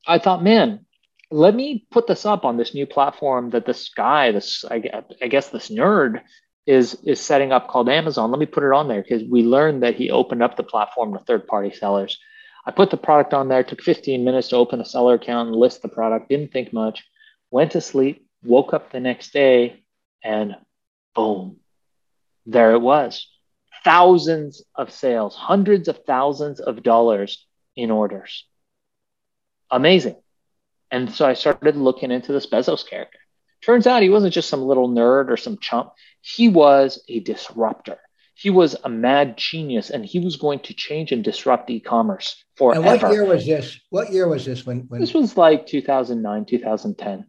I 0.05 0.19
thought, 0.19 0.43
man, 0.43 0.85
let 1.29 1.55
me 1.55 1.87
put 1.89 2.07
this 2.07 2.25
up 2.25 2.43
on 2.43 2.57
this 2.57 2.73
new 2.73 2.85
platform 2.85 3.51
that 3.51 3.65
this 3.65 3.89
guy, 3.89 4.31
this 4.31 4.65
I, 4.69 5.03
I 5.21 5.27
guess 5.27 5.49
this 5.49 5.69
nerd 5.69 6.21
is 6.67 6.95
is 7.03 7.19
setting 7.19 7.51
up 7.51 7.67
called 7.67 7.89
Amazon. 7.89 8.29
Let 8.29 8.39
me 8.39 8.45
put 8.45 8.63
it 8.63 8.73
on 8.73 8.87
there 8.87 9.01
because 9.01 9.23
we 9.23 9.43
learned 9.43 9.83
that 9.83 9.95
he 9.95 10.11
opened 10.11 10.43
up 10.43 10.57
the 10.57 10.63
platform 10.63 11.13
to 11.13 11.19
third 11.19 11.47
party 11.47 11.71
sellers. 11.71 12.19
I 12.65 12.71
put 12.71 12.91
the 12.91 12.97
product 12.97 13.33
on 13.33 13.47
there. 13.47 13.63
Took 13.63 13.81
15 13.81 14.23
minutes 14.23 14.49
to 14.49 14.57
open 14.57 14.81
a 14.81 14.85
seller 14.85 15.15
account 15.15 15.47
and 15.47 15.57
list 15.57 15.81
the 15.81 15.87
product. 15.87 16.29
Didn't 16.29 16.51
think 16.51 16.73
much. 16.73 17.03
Went 17.49 17.71
to 17.71 17.81
sleep. 17.81 18.27
Woke 18.43 18.73
up 18.73 18.91
the 18.91 18.99
next 18.99 19.33
day, 19.33 19.83
and 20.23 20.55
boom, 21.15 21.57
there 22.51 22.71
it 22.71 22.81
was 22.81 23.27
thousands 23.83 24.63
of 24.75 24.91
sales, 24.91 25.35
hundreds 25.35 25.87
of 25.87 25.99
thousands 26.05 26.59
of 26.59 26.83
dollars 26.83 27.45
in 27.75 27.91
orders. 27.91 28.45
Amazing. 29.69 30.17
And 30.91 31.11
so 31.11 31.25
I 31.25 31.33
started 31.33 31.75
looking 31.75 32.11
into 32.11 32.33
this 32.33 32.47
Bezos 32.47 32.87
character. 32.87 33.17
Turns 33.65 33.87
out 33.87 34.01
he 34.01 34.09
wasn't 34.09 34.33
just 34.33 34.49
some 34.49 34.63
little 34.63 34.89
nerd 34.89 35.29
or 35.29 35.37
some 35.37 35.57
chump, 35.59 35.93
he 36.21 36.49
was 36.49 37.03
a 37.07 37.19
disruptor. 37.19 37.97
He 38.33 38.49
was 38.49 38.75
a 38.83 38.89
mad 38.89 39.37
genius 39.37 39.91
and 39.91 40.03
he 40.03 40.19
was 40.19 40.37
going 40.37 40.61
to 40.61 40.73
change 40.73 41.11
and 41.11 41.23
disrupt 41.23 41.69
e 41.69 41.79
commerce 41.79 42.43
forever. 42.55 42.87
And 42.87 43.01
what 43.01 43.11
year 43.11 43.25
was 43.25 43.45
this? 43.45 43.79
What 43.91 44.11
year 44.11 44.27
was 44.27 44.45
this 44.45 44.65
when? 44.65 44.85
when... 44.87 44.99
This 44.99 45.13
was 45.13 45.37
like 45.37 45.67
2009, 45.67 46.45
2010, 46.45 47.27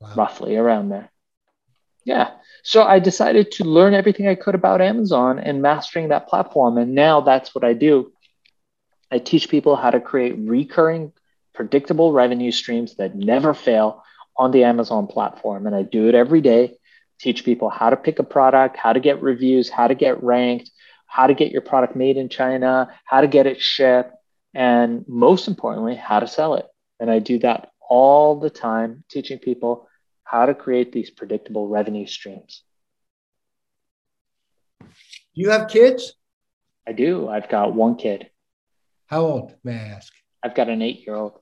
wow. 0.00 0.14
roughly 0.14 0.56
around 0.56 0.90
there. 0.90 1.10
Yeah. 2.06 2.30
So 2.62 2.84
I 2.84 3.00
decided 3.00 3.50
to 3.52 3.64
learn 3.64 3.92
everything 3.92 4.28
I 4.28 4.36
could 4.36 4.54
about 4.54 4.80
Amazon 4.80 5.40
and 5.40 5.60
mastering 5.60 6.08
that 6.08 6.28
platform. 6.28 6.78
And 6.78 6.94
now 6.94 7.20
that's 7.20 7.52
what 7.54 7.64
I 7.64 7.72
do. 7.72 8.12
I 9.10 9.18
teach 9.18 9.48
people 9.48 9.74
how 9.74 9.90
to 9.90 10.00
create 10.00 10.36
recurring, 10.38 11.12
predictable 11.52 12.12
revenue 12.12 12.52
streams 12.52 12.94
that 12.96 13.16
never 13.16 13.54
fail 13.54 14.04
on 14.36 14.52
the 14.52 14.64
Amazon 14.64 15.08
platform. 15.08 15.66
And 15.66 15.74
I 15.74 15.82
do 15.82 16.08
it 16.08 16.14
every 16.14 16.40
day. 16.40 16.76
Teach 17.18 17.44
people 17.44 17.70
how 17.70 17.90
to 17.90 17.96
pick 17.96 18.20
a 18.20 18.24
product, 18.24 18.76
how 18.76 18.92
to 18.92 19.00
get 19.00 19.20
reviews, 19.20 19.68
how 19.68 19.88
to 19.88 19.94
get 19.96 20.22
ranked, 20.22 20.70
how 21.06 21.26
to 21.26 21.34
get 21.34 21.50
your 21.50 21.62
product 21.62 21.96
made 21.96 22.16
in 22.16 22.28
China, 22.28 22.88
how 23.04 23.20
to 23.20 23.26
get 23.26 23.46
it 23.46 23.60
shipped, 23.60 24.14
and 24.54 25.04
most 25.08 25.48
importantly, 25.48 25.96
how 25.96 26.20
to 26.20 26.28
sell 26.28 26.54
it. 26.54 26.66
And 27.00 27.10
I 27.10 27.18
do 27.18 27.40
that 27.40 27.72
all 27.88 28.38
the 28.38 28.50
time, 28.50 29.02
teaching 29.10 29.38
people 29.38 29.88
how 30.26 30.44
to 30.46 30.54
create 30.54 30.92
these 30.92 31.08
predictable 31.08 31.68
revenue 31.68 32.06
streams. 32.06 32.62
Do 34.80 34.86
you 35.34 35.50
have 35.50 35.68
kids? 35.68 36.14
I 36.86 36.92
do. 36.92 37.28
I've 37.28 37.48
got 37.48 37.74
one 37.74 37.94
kid. 37.94 38.28
How 39.06 39.20
old, 39.20 39.54
may 39.62 39.74
I 39.74 39.88
ask? 39.96 40.12
I've 40.42 40.56
got 40.56 40.68
an 40.68 40.82
eight 40.82 41.06
year 41.06 41.14
old. 41.14 41.38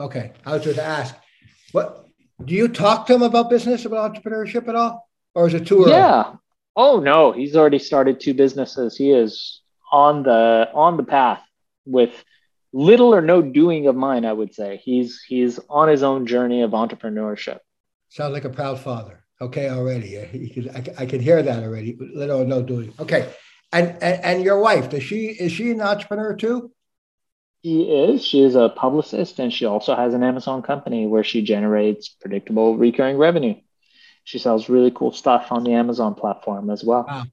Okay. 0.00 0.32
I 0.46 0.52
was 0.54 0.62
just 0.62 0.78
ask, 0.78 1.16
what 1.72 2.06
do 2.44 2.54
you 2.54 2.68
talk 2.68 3.06
to 3.06 3.14
him 3.14 3.22
about 3.22 3.50
business, 3.50 3.84
about 3.84 4.14
entrepreneurship 4.14 4.68
at 4.68 4.76
all? 4.76 5.08
Or 5.34 5.48
is 5.48 5.54
it 5.54 5.66
too 5.66 5.82
early? 5.82 5.92
Yeah. 5.92 6.34
Oh 6.76 7.00
no, 7.00 7.32
he's 7.32 7.56
already 7.56 7.80
started 7.80 8.20
two 8.20 8.34
businesses. 8.34 8.96
He 8.96 9.10
is 9.10 9.62
on 9.90 10.22
the 10.22 10.70
on 10.72 10.96
the 10.96 11.02
path 11.02 11.42
with 11.84 12.24
little 12.72 13.12
or 13.12 13.20
no 13.20 13.42
doing 13.42 13.88
of 13.88 13.96
mine, 13.96 14.24
I 14.24 14.32
would 14.32 14.54
say. 14.54 14.76
He's 14.76 15.20
he's 15.26 15.58
on 15.68 15.88
his 15.88 16.04
own 16.04 16.26
journey 16.28 16.62
of 16.62 16.70
entrepreneurship. 16.70 17.58
Sounds 18.08 18.32
like 18.32 18.44
a 18.44 18.50
proud 18.50 18.80
father. 18.80 19.24
Okay, 19.40 19.68
already. 19.68 20.18
I, 20.18 20.84
I 20.98 21.06
can 21.06 21.20
hear 21.20 21.42
that 21.42 21.62
already. 21.62 21.96
Little 22.14 22.42
or 22.42 22.44
no 22.44 22.62
doing. 22.62 22.92
Okay, 22.98 23.32
and, 23.72 23.90
and 24.02 24.24
and 24.24 24.42
your 24.42 24.60
wife 24.60 24.90
does 24.90 25.02
she 25.02 25.26
is 25.26 25.52
she 25.52 25.70
an 25.70 25.80
entrepreneur 25.80 26.34
too? 26.34 26.72
She 27.64 27.82
is. 27.82 28.24
She 28.24 28.42
is 28.42 28.54
a 28.54 28.68
publicist, 28.68 29.38
and 29.38 29.52
she 29.52 29.64
also 29.64 29.94
has 29.94 30.14
an 30.14 30.22
Amazon 30.22 30.62
company 30.62 31.06
where 31.06 31.24
she 31.24 31.42
generates 31.42 32.08
predictable 32.08 32.76
recurring 32.76 33.16
revenue. 33.16 33.54
She 34.24 34.38
sells 34.38 34.68
really 34.68 34.90
cool 34.90 35.12
stuff 35.12 35.50
on 35.50 35.64
the 35.64 35.72
Amazon 35.72 36.14
platform 36.14 36.70
as 36.70 36.84
well. 36.84 37.04
Wow, 37.06 37.24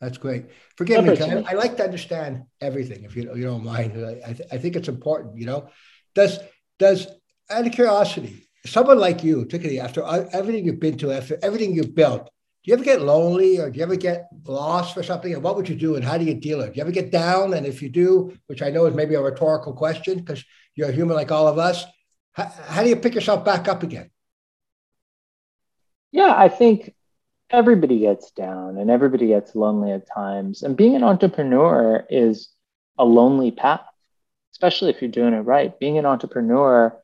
that's 0.00 0.18
great. 0.18 0.46
Forgive 0.76 1.04
me, 1.04 1.18
I, 1.18 1.44
I, 1.48 1.52
like 1.54 1.76
to 1.76 1.84
understand 1.84 2.44
everything. 2.60 3.04
If 3.04 3.16
you, 3.16 3.34
you 3.34 3.44
don't 3.44 3.64
mind, 3.64 3.92
I, 4.04 4.32
th- 4.32 4.48
I 4.50 4.58
think 4.58 4.76
it's 4.76 4.88
important. 4.88 5.38
You 5.38 5.46
know, 5.46 5.70
does 6.14 6.38
does 6.78 7.06
out 7.48 7.66
of 7.66 7.72
curiosity, 7.72 8.49
someone 8.66 8.98
like 8.98 9.24
you, 9.24 9.44
particularly 9.44 9.80
after 9.80 10.04
everything 10.32 10.64
you've 10.66 10.80
been 10.80 10.98
to, 10.98 11.12
after 11.12 11.38
everything 11.42 11.74
you've 11.74 11.94
built, 11.94 12.30
do 12.62 12.70
you 12.70 12.74
ever 12.74 12.84
get 12.84 13.00
lonely 13.00 13.58
or 13.58 13.70
do 13.70 13.78
you 13.78 13.82
ever 13.82 13.96
get 13.96 14.28
lost 14.44 14.92
for 14.92 15.02
something? 15.02 15.32
And 15.32 15.42
what 15.42 15.56
would 15.56 15.68
you 15.68 15.74
do 15.74 15.96
and 15.96 16.04
how 16.04 16.18
do 16.18 16.24
you 16.24 16.34
deal 16.34 16.58
with 16.58 16.68
it? 16.68 16.74
Do 16.74 16.76
you 16.76 16.82
ever 16.82 16.92
get 16.92 17.10
down? 17.10 17.54
And 17.54 17.66
if 17.66 17.80
you 17.80 17.88
do, 17.88 18.36
which 18.48 18.60
I 18.60 18.68
know 18.68 18.84
is 18.84 18.94
maybe 18.94 19.14
a 19.14 19.22
rhetorical 19.22 19.72
question 19.72 20.18
because 20.18 20.44
you're 20.74 20.90
a 20.90 20.92
human 20.92 21.16
like 21.16 21.32
all 21.32 21.48
of 21.48 21.58
us, 21.58 21.84
how, 22.32 22.44
how 22.44 22.82
do 22.82 22.90
you 22.90 22.96
pick 22.96 23.14
yourself 23.14 23.46
back 23.46 23.66
up 23.66 23.82
again? 23.82 24.10
Yeah, 26.12 26.34
I 26.36 26.48
think 26.50 26.94
everybody 27.48 28.00
gets 28.00 28.30
down 28.32 28.76
and 28.76 28.90
everybody 28.90 29.28
gets 29.28 29.54
lonely 29.54 29.92
at 29.92 30.06
times. 30.06 30.62
And 30.62 30.76
being 30.76 30.94
an 30.96 31.04
entrepreneur 31.04 32.06
is 32.10 32.50
a 32.98 33.04
lonely 33.04 33.52
path, 33.52 33.86
especially 34.52 34.90
if 34.90 35.00
you're 35.00 35.10
doing 35.10 35.32
it 35.32 35.40
right. 35.40 35.78
Being 35.78 35.96
an 35.96 36.04
entrepreneur 36.04 36.99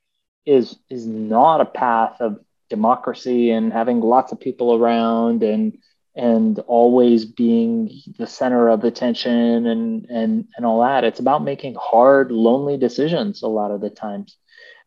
is 0.46 0.76
is 0.88 1.06
not 1.06 1.60
a 1.60 1.66
path 1.66 2.20
of 2.20 2.38
democracy 2.70 3.50
and 3.50 3.72
having 3.72 4.00
lots 4.00 4.32
of 4.32 4.40
people 4.40 4.74
around 4.74 5.42
and 5.42 5.78
and 6.14 6.58
always 6.60 7.26
being 7.26 7.90
the 8.16 8.26
center 8.26 8.68
of 8.68 8.84
attention 8.84 9.66
and 9.66 10.06
and 10.06 10.48
and 10.56 10.64
all 10.64 10.80
that. 10.80 11.04
It's 11.04 11.20
about 11.20 11.44
making 11.44 11.76
hard, 11.78 12.32
lonely 12.32 12.78
decisions 12.78 13.42
a 13.42 13.48
lot 13.48 13.70
of 13.70 13.80
the 13.80 13.90
times. 13.90 14.36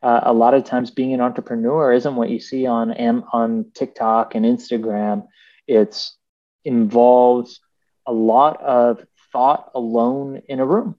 Uh, 0.01 0.21
a 0.23 0.33
lot 0.33 0.53
of 0.53 0.63
times, 0.63 0.91
being 0.91 1.13
an 1.13 1.21
entrepreneur 1.21 1.91
isn't 1.91 2.15
what 2.15 2.29
you 2.29 2.39
see 2.39 2.65
on 2.65 2.91
on 3.33 3.65
TikTok 3.73 4.33
and 4.33 4.45
Instagram. 4.45 5.27
It's 5.67 6.17
involves 6.65 7.59
a 8.07 8.13
lot 8.13 8.61
of 8.61 9.05
thought 9.31 9.71
alone 9.75 10.41
in 10.47 10.59
a 10.59 10.65
room. 10.65 10.95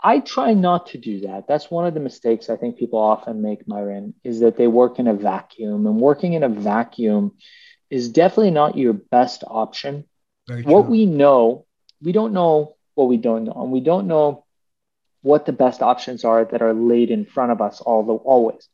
I 0.00 0.20
try 0.20 0.54
not 0.54 0.88
to 0.88 0.98
do 0.98 1.20
that. 1.20 1.48
That's 1.48 1.70
one 1.70 1.86
of 1.86 1.94
the 1.94 2.00
mistakes 2.00 2.48
I 2.48 2.56
think 2.56 2.78
people 2.78 3.00
often 3.00 3.42
make, 3.42 3.66
Myron, 3.66 4.14
is 4.22 4.40
that 4.40 4.56
they 4.56 4.68
work 4.68 4.98
in 4.98 5.08
a 5.08 5.14
vacuum. 5.14 5.86
And 5.86 6.00
working 6.00 6.34
in 6.34 6.44
a 6.44 6.48
vacuum 6.48 7.32
is 7.90 8.10
definitely 8.10 8.52
not 8.52 8.76
your 8.76 8.92
best 8.92 9.42
option. 9.46 10.04
What 10.64 10.88
we 10.88 11.06
know, 11.06 11.66
we 12.00 12.12
don't 12.12 12.32
know 12.32 12.76
what 12.94 13.08
we 13.08 13.16
don't 13.16 13.44
know. 13.44 13.52
And 13.52 13.72
we 13.72 13.80
don't 13.80 14.06
know 14.06 14.44
what 15.22 15.46
the 15.46 15.52
best 15.52 15.82
options 15.82 16.24
are 16.24 16.44
that 16.44 16.62
are 16.62 16.74
laid 16.74 17.10
in 17.10 17.24
front 17.24 17.50
of 17.50 17.60
us 17.60 17.80
all 17.80 18.04
the, 18.04 18.14
always. 18.14 18.68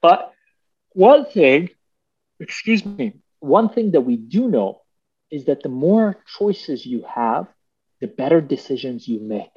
But 0.00 0.32
one 0.92 1.26
thing, 1.26 1.68
excuse 2.40 2.84
me, 2.84 3.20
one 3.40 3.68
thing 3.68 3.90
that 3.92 4.00
we 4.00 4.16
do 4.16 4.48
know 4.48 4.80
is 5.30 5.46
that 5.46 5.62
the 5.62 5.68
more 5.68 6.16
choices 6.38 6.86
you 6.86 7.04
have, 7.14 7.46
the 8.00 8.06
better 8.06 8.40
decisions 8.40 9.06
you 9.06 9.20
make. 9.20 9.50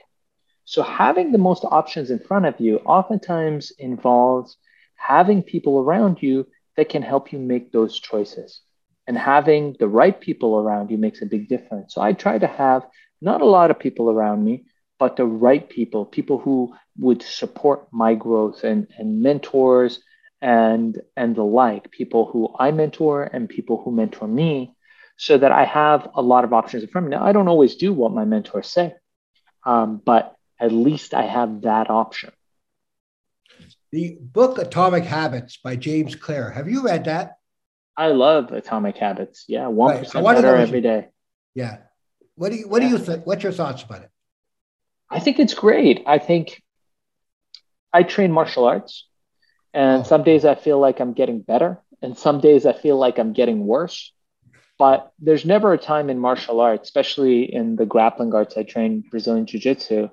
So 0.66 0.82
having 0.82 1.32
the 1.32 1.38
most 1.38 1.64
options 1.64 2.12
in 2.12 2.20
front 2.20 2.46
of 2.46 2.60
you 2.60 2.78
oftentimes 2.80 3.72
involves 3.78 4.58
having 4.96 5.44
people 5.44 5.80
around 5.80 6.22
you 6.22 6.48
that 6.76 6.90
can 6.90 7.02
help 7.02 7.32
you 7.32 7.40
make 7.40 7.72
those 7.72 8.00
choices. 8.00 8.62
And 9.08 9.18
having 9.18 9.76
the 9.80 9.88
right 9.88 10.20
people 10.20 10.58
around 10.58 10.90
you 10.90 10.98
makes 10.98 11.22
a 11.22 11.28
big 11.28 11.48
difference. 11.48 11.94
So 11.94 12.02
I 12.02 12.14
try 12.14 12.40
to 12.40 12.48
have 12.48 12.88
not 13.22 13.42
a 13.42 13.46
lot 13.46 13.70
of 13.70 13.80
people 13.80 14.10
around 14.10 14.44
me, 14.44 14.66
but 14.98 15.16
the 15.16 15.26
right 15.26 15.70
people, 15.70 16.06
people 16.06 16.40
who 16.40 16.74
would 16.98 17.22
support 17.22 17.88
my 17.92 18.16
growth 18.16 18.64
and, 18.64 18.88
and 18.98 19.22
mentors 19.22 20.02
and 20.42 21.02
and 21.16 21.36
the 21.36 21.44
like, 21.44 21.92
people 21.92 22.26
who 22.26 22.54
I 22.60 22.72
mentor 22.72 23.24
and 23.24 23.48
people 23.48 23.82
who 23.82 23.92
mentor 23.92 24.28
me, 24.28 24.76
so 25.18 25.38
that 25.38 25.52
I 25.52 25.66
have 25.66 26.10
a 26.14 26.22
lot 26.22 26.44
of 26.44 26.54
options 26.54 26.84
in 26.84 26.90
front 26.90 27.06
of 27.06 27.12
me. 27.12 27.18
Now, 27.18 27.26
I 27.26 27.32
don't 27.32 27.48
always 27.48 27.76
do 27.76 27.94
what 27.94 28.12
my 28.12 28.26
mentors 28.26 28.68
say, 28.68 28.96
um, 29.66 30.02
but 30.04 30.35
at 30.60 30.72
least 30.72 31.14
I 31.14 31.24
have 31.24 31.62
that 31.62 31.90
option. 31.90 32.32
The 33.92 34.18
book 34.20 34.58
Atomic 34.58 35.06
Habits 35.06 35.58
by 35.58 35.76
James 35.76 36.16
Clear. 36.16 36.52
Have 36.52 36.70
you 36.70 36.84
read 36.84 37.06
that? 37.06 37.38
I 37.98 38.08
love 38.08 38.52
Atomic 38.52 38.98
Habits. 38.98 39.46
Yeah, 39.48 39.68
one 39.68 39.96
right. 39.96 40.12
better 40.12 40.56
every 40.56 40.82
day. 40.82 41.08
Yeah. 41.54 41.78
What 42.36 42.52
do 42.52 42.58
you 42.58 42.68
What 42.68 42.82
yeah. 42.82 42.90
do 42.90 42.94
you 42.96 43.00
think? 43.00 43.26
What's 43.26 43.44
your 43.44 43.54
thoughts 43.54 43.84
about 43.84 44.02
it? 44.02 44.10
I 45.10 45.20
think 45.20 45.40
it's 45.40 45.54
great. 45.54 46.04
I 46.06 46.18
think 46.18 46.62
I 47.94 48.04
train 48.04 48.32
martial 48.32 48.66
arts, 48.66 49.08
and 49.74 50.02
oh. 50.02 50.04
some 50.04 50.24
days 50.24 50.44
I 50.44 50.56
feel 50.56 50.80
like 50.80 51.00
I'm 51.00 51.14
getting 51.14 51.40
better, 51.40 51.82
and 52.02 52.18
some 52.18 52.42
days 52.42 52.66
I 52.66 52.74
feel 52.74 52.98
like 52.98 53.18
I'm 53.18 53.32
getting 53.32 53.66
worse. 53.66 54.12
But 54.78 55.14
there's 55.20 55.46
never 55.46 55.72
a 55.72 55.78
time 55.78 56.10
in 56.10 56.20
martial 56.20 56.60
arts, 56.60 56.90
especially 56.90 57.44
in 57.44 57.78
the 57.78 57.86
grappling 57.86 58.34
arts 58.34 58.58
I 58.58 58.64
train 58.64 59.06
Brazilian 59.10 59.46
Jiu 59.46 59.62
Jitsu, 59.62 60.10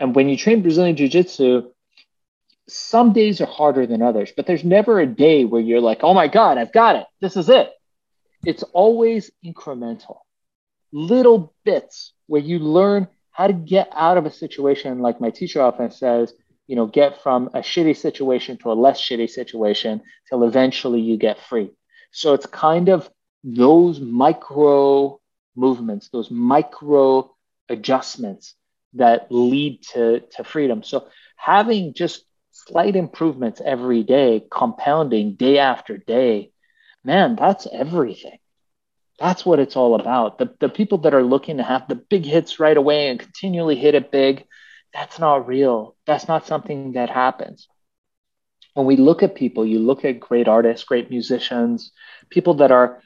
and 0.00 0.14
when 0.14 0.28
you 0.28 0.36
train 0.36 0.62
Brazilian 0.62 0.96
Jiu 0.96 1.08
Jitsu, 1.08 1.70
some 2.68 3.12
days 3.12 3.40
are 3.40 3.46
harder 3.46 3.86
than 3.86 4.02
others, 4.02 4.32
but 4.36 4.46
there's 4.46 4.64
never 4.64 4.98
a 4.98 5.06
day 5.06 5.44
where 5.44 5.60
you're 5.60 5.80
like, 5.80 6.00
oh 6.02 6.14
my 6.14 6.28
God, 6.28 6.58
I've 6.58 6.72
got 6.72 6.96
it. 6.96 7.06
This 7.20 7.36
is 7.36 7.48
it. 7.48 7.70
It's 8.44 8.62
always 8.62 9.30
incremental, 9.44 10.18
little 10.92 11.54
bits 11.64 12.12
where 12.26 12.40
you 12.40 12.58
learn 12.58 13.08
how 13.30 13.46
to 13.46 13.52
get 13.52 13.88
out 13.92 14.16
of 14.16 14.26
a 14.26 14.30
situation. 14.30 15.00
Like 15.00 15.20
my 15.20 15.30
teacher 15.30 15.60
often 15.60 15.90
says, 15.90 16.32
you 16.66 16.76
know, 16.76 16.86
get 16.86 17.22
from 17.22 17.48
a 17.48 17.58
shitty 17.58 17.96
situation 17.96 18.56
to 18.58 18.72
a 18.72 18.74
less 18.74 19.00
shitty 19.00 19.28
situation 19.28 20.02
till 20.28 20.44
eventually 20.44 21.00
you 21.00 21.16
get 21.18 21.38
free. 21.38 21.70
So 22.12 22.32
it's 22.32 22.46
kind 22.46 22.88
of 22.88 23.10
those 23.42 24.00
micro 24.00 25.20
movements, 25.56 26.08
those 26.08 26.30
micro 26.30 27.30
adjustments 27.68 28.54
that 28.94 29.26
lead 29.30 29.82
to, 29.92 30.20
to 30.36 30.44
freedom. 30.44 30.82
So 30.82 31.08
having 31.36 31.94
just 31.94 32.24
slight 32.50 32.96
improvements 32.96 33.60
every 33.64 34.02
day, 34.02 34.44
compounding 34.50 35.34
day 35.34 35.58
after 35.58 35.98
day, 35.98 36.52
man, 37.04 37.36
that's 37.36 37.66
everything. 37.70 38.38
That's 39.18 39.46
what 39.46 39.60
it's 39.60 39.76
all 39.76 39.94
about. 40.00 40.38
The, 40.38 40.54
the 40.60 40.68
people 40.68 40.98
that 40.98 41.14
are 41.14 41.22
looking 41.22 41.58
to 41.58 41.62
have 41.62 41.86
the 41.86 41.94
big 41.94 42.24
hits 42.24 42.58
right 42.58 42.76
away 42.76 43.08
and 43.08 43.20
continually 43.20 43.76
hit 43.76 43.94
it 43.94 44.10
big, 44.10 44.44
that's 44.92 45.18
not 45.18 45.46
real. 45.46 45.96
That's 46.06 46.28
not 46.28 46.46
something 46.46 46.92
that 46.92 47.10
happens. 47.10 47.68
When 48.74 48.86
we 48.86 48.96
look 48.96 49.22
at 49.22 49.36
people, 49.36 49.64
you 49.64 49.78
look 49.78 50.04
at 50.04 50.18
great 50.18 50.48
artists, 50.48 50.84
great 50.84 51.10
musicians, 51.10 51.92
people 52.28 52.54
that 52.54 52.72
are 52.72 53.00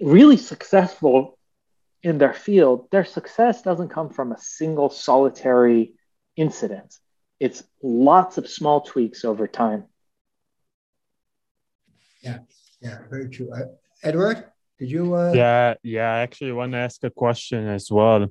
really 0.00 0.36
successful 0.36 1.33
in 2.04 2.18
their 2.18 2.34
field, 2.34 2.86
their 2.92 3.04
success 3.04 3.62
doesn't 3.62 3.88
come 3.88 4.10
from 4.10 4.30
a 4.30 4.38
single 4.38 4.90
solitary 4.90 5.94
incident. 6.36 6.94
It's 7.40 7.64
lots 7.82 8.36
of 8.38 8.48
small 8.48 8.82
tweaks 8.82 9.24
over 9.24 9.48
time. 9.48 9.84
Yeah, 12.22 12.38
yeah, 12.80 12.98
very 13.10 13.28
true. 13.30 13.50
Uh, 13.50 13.68
Eduard, 14.02 14.44
did 14.78 14.90
you? 14.90 15.14
Uh... 15.14 15.32
Yeah, 15.34 15.74
yeah. 15.82 16.12
I 16.14 16.18
actually 16.20 16.52
want 16.52 16.72
to 16.72 16.78
ask 16.78 17.02
a 17.04 17.10
question 17.10 17.66
as 17.66 17.90
well. 17.90 18.28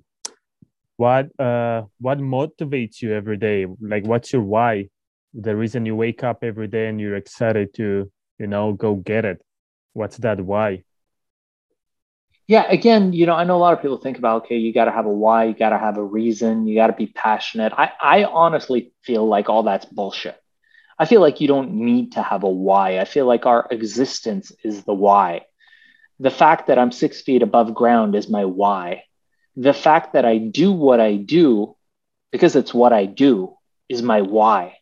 What 0.97 1.27
uh, 1.39 1.83
what 1.99 2.19
motivates 2.19 3.01
you 3.01 3.13
every 3.13 3.37
day? 3.37 3.65
Like, 3.81 4.05
what's 4.05 4.31
your 4.31 4.43
why? 4.43 4.89
The 5.33 5.55
reason 5.55 5.85
you 5.85 5.95
wake 5.95 6.23
up 6.23 6.43
every 6.43 6.67
day 6.67 6.87
and 6.87 7.01
you're 7.01 7.15
excited 7.15 7.73
to, 7.75 8.11
you 8.37 8.47
know, 8.47 8.73
go 8.73 8.95
get 8.95 9.25
it. 9.25 9.41
What's 9.93 10.17
that 10.17 10.39
why? 10.39 10.83
Yeah 12.53 12.69
again 12.69 13.13
you 13.13 13.25
know 13.25 13.33
i 13.33 13.43
know 13.43 13.55
a 13.55 13.63
lot 13.65 13.73
of 13.73 13.81
people 13.81 13.97
think 13.97 14.19
about 14.19 14.43
okay 14.43 14.57
you 14.57 14.71
got 14.71 14.85
to 14.85 14.91
have 14.91 15.07
a 15.07 15.15
why 15.23 15.45
you 15.45 15.55
got 15.55 15.69
to 15.69 15.79
have 15.79 15.97
a 15.97 16.03
reason 16.03 16.67
you 16.67 16.75
got 16.75 16.87
to 16.87 16.93
be 16.93 17.07
passionate. 17.07 17.73
I, 17.75 17.89
I 17.99 18.23
honestly 18.25 18.93
feel 19.01 19.25
like 19.27 19.49
all 19.49 19.63
that's 19.63 19.85
bullshit. 19.85 20.37
I 20.99 21.05
feel 21.05 21.19
like 21.19 21.41
you 21.41 21.47
don't 21.47 21.73
need 21.73 22.11
to 22.11 22.21
have 22.21 22.43
a 22.43 22.49
why. 22.67 22.99
I 22.99 23.05
feel 23.05 23.25
like 23.25 23.47
our 23.47 23.67
existence 23.71 24.51
is 24.63 24.83
the 24.83 24.93
why. 24.93 25.45
The 26.19 26.29
fact 26.29 26.67
that 26.67 26.77
i'm 26.77 26.91
six 26.91 27.21
feet 27.21 27.41
above 27.41 27.73
ground 27.73 28.13
is 28.13 28.29
my 28.29 28.45
why. 28.45 29.05
The 29.55 29.73
fact 29.73 30.13
that 30.13 30.25
i 30.25 30.37
do 30.37 30.71
what 30.71 30.99
i 30.99 31.15
do 31.15 31.75
because 32.31 32.55
it's 32.55 32.73
what 32.81 32.93
i 32.93 33.05
do 33.07 33.57
is 33.89 34.03
my 34.03 34.21
why. 34.21 34.77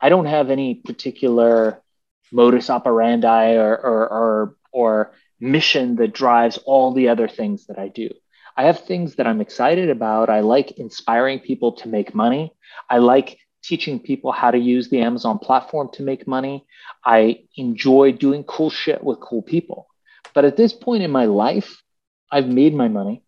I 0.00 0.10
don't 0.10 0.26
have 0.36 0.48
any 0.48 0.76
particular 0.76 1.82
modus 2.30 2.70
operandi 2.70 3.54
or 3.54 3.74
or 3.90 4.00
or, 4.18 4.56
or 4.72 5.12
mission 5.44 5.96
that 5.96 6.14
drives 6.14 6.56
all 6.64 6.92
the 6.92 7.08
other 7.08 7.28
things 7.28 7.66
that 7.66 7.78
I 7.78 7.88
do. 7.88 8.08
I 8.56 8.64
have 8.64 8.80
things 8.80 9.16
that 9.16 9.26
I'm 9.26 9.40
excited 9.40 9.90
about. 9.90 10.30
I 10.30 10.40
like 10.40 10.78
inspiring 10.78 11.40
people 11.40 11.72
to 11.72 11.88
make 11.88 12.14
money. 12.14 12.54
I 12.88 12.98
like 12.98 13.38
teaching 13.62 14.00
people 14.00 14.32
how 14.32 14.50
to 14.50 14.58
use 14.58 14.88
the 14.88 15.00
Amazon 15.02 15.38
platform 15.38 15.90
to 15.94 16.02
make 16.02 16.26
money. 16.26 16.66
I 17.04 17.44
enjoy 17.56 18.12
doing 18.12 18.44
cool 18.44 18.70
shit 18.70 19.02
with 19.04 19.20
cool 19.20 19.42
people. 19.42 19.86
But 20.34 20.44
at 20.44 20.56
this 20.56 20.72
point 20.72 21.02
in 21.02 21.10
my 21.10 21.26
life, 21.26 21.82
I've 22.30 22.48
made 22.48 22.74
my 22.74 22.88
money. 22.88 23.22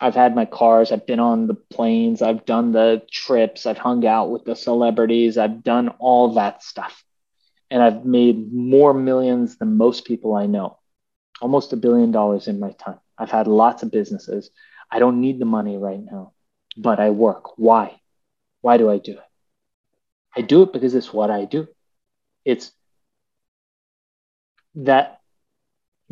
I've 0.00 0.14
had 0.14 0.36
my 0.36 0.44
cars, 0.44 0.92
I've 0.92 1.06
been 1.06 1.20
on 1.20 1.46
the 1.46 1.54
planes, 1.54 2.20
I've 2.20 2.44
done 2.44 2.72
the 2.72 3.02
trips, 3.10 3.64
I've 3.64 3.78
hung 3.78 4.06
out 4.06 4.30
with 4.30 4.44
the 4.44 4.54
celebrities, 4.54 5.38
I've 5.38 5.64
done 5.64 5.88
all 5.98 6.34
that 6.34 6.62
stuff. 6.62 7.02
And 7.70 7.82
I've 7.82 8.04
made 8.04 8.52
more 8.52 8.92
millions 8.92 9.56
than 9.56 9.78
most 9.78 10.04
people 10.04 10.34
I 10.34 10.44
know 10.44 10.78
almost 11.40 11.72
a 11.72 11.76
billion 11.76 12.10
dollars 12.12 12.48
in 12.48 12.58
my 12.58 12.72
time. 12.72 12.98
I've 13.18 13.30
had 13.30 13.46
lots 13.46 13.82
of 13.82 13.90
businesses. 13.90 14.50
I 14.90 14.98
don't 14.98 15.20
need 15.20 15.38
the 15.38 15.44
money 15.44 15.76
right 15.76 16.00
now, 16.00 16.32
but 16.76 17.00
I 17.00 17.10
work. 17.10 17.58
Why? 17.58 18.00
Why 18.60 18.76
do 18.76 18.90
I 18.90 18.98
do 18.98 19.12
it? 19.12 19.28
I 20.36 20.42
do 20.42 20.62
it 20.62 20.72
because 20.72 20.94
it's 20.94 21.12
what 21.12 21.30
I 21.30 21.44
do. 21.44 21.66
It's 22.44 22.72
that 24.76 25.20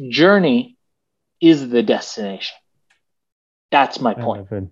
journey 0.09 0.77
is 1.41 1.69
the 1.69 1.83
destination. 1.83 2.57
That's 3.71 4.01
my 4.01 4.15
point. 4.15 4.47
I 4.47 4.55
love 4.55 4.63
it. 4.63 4.71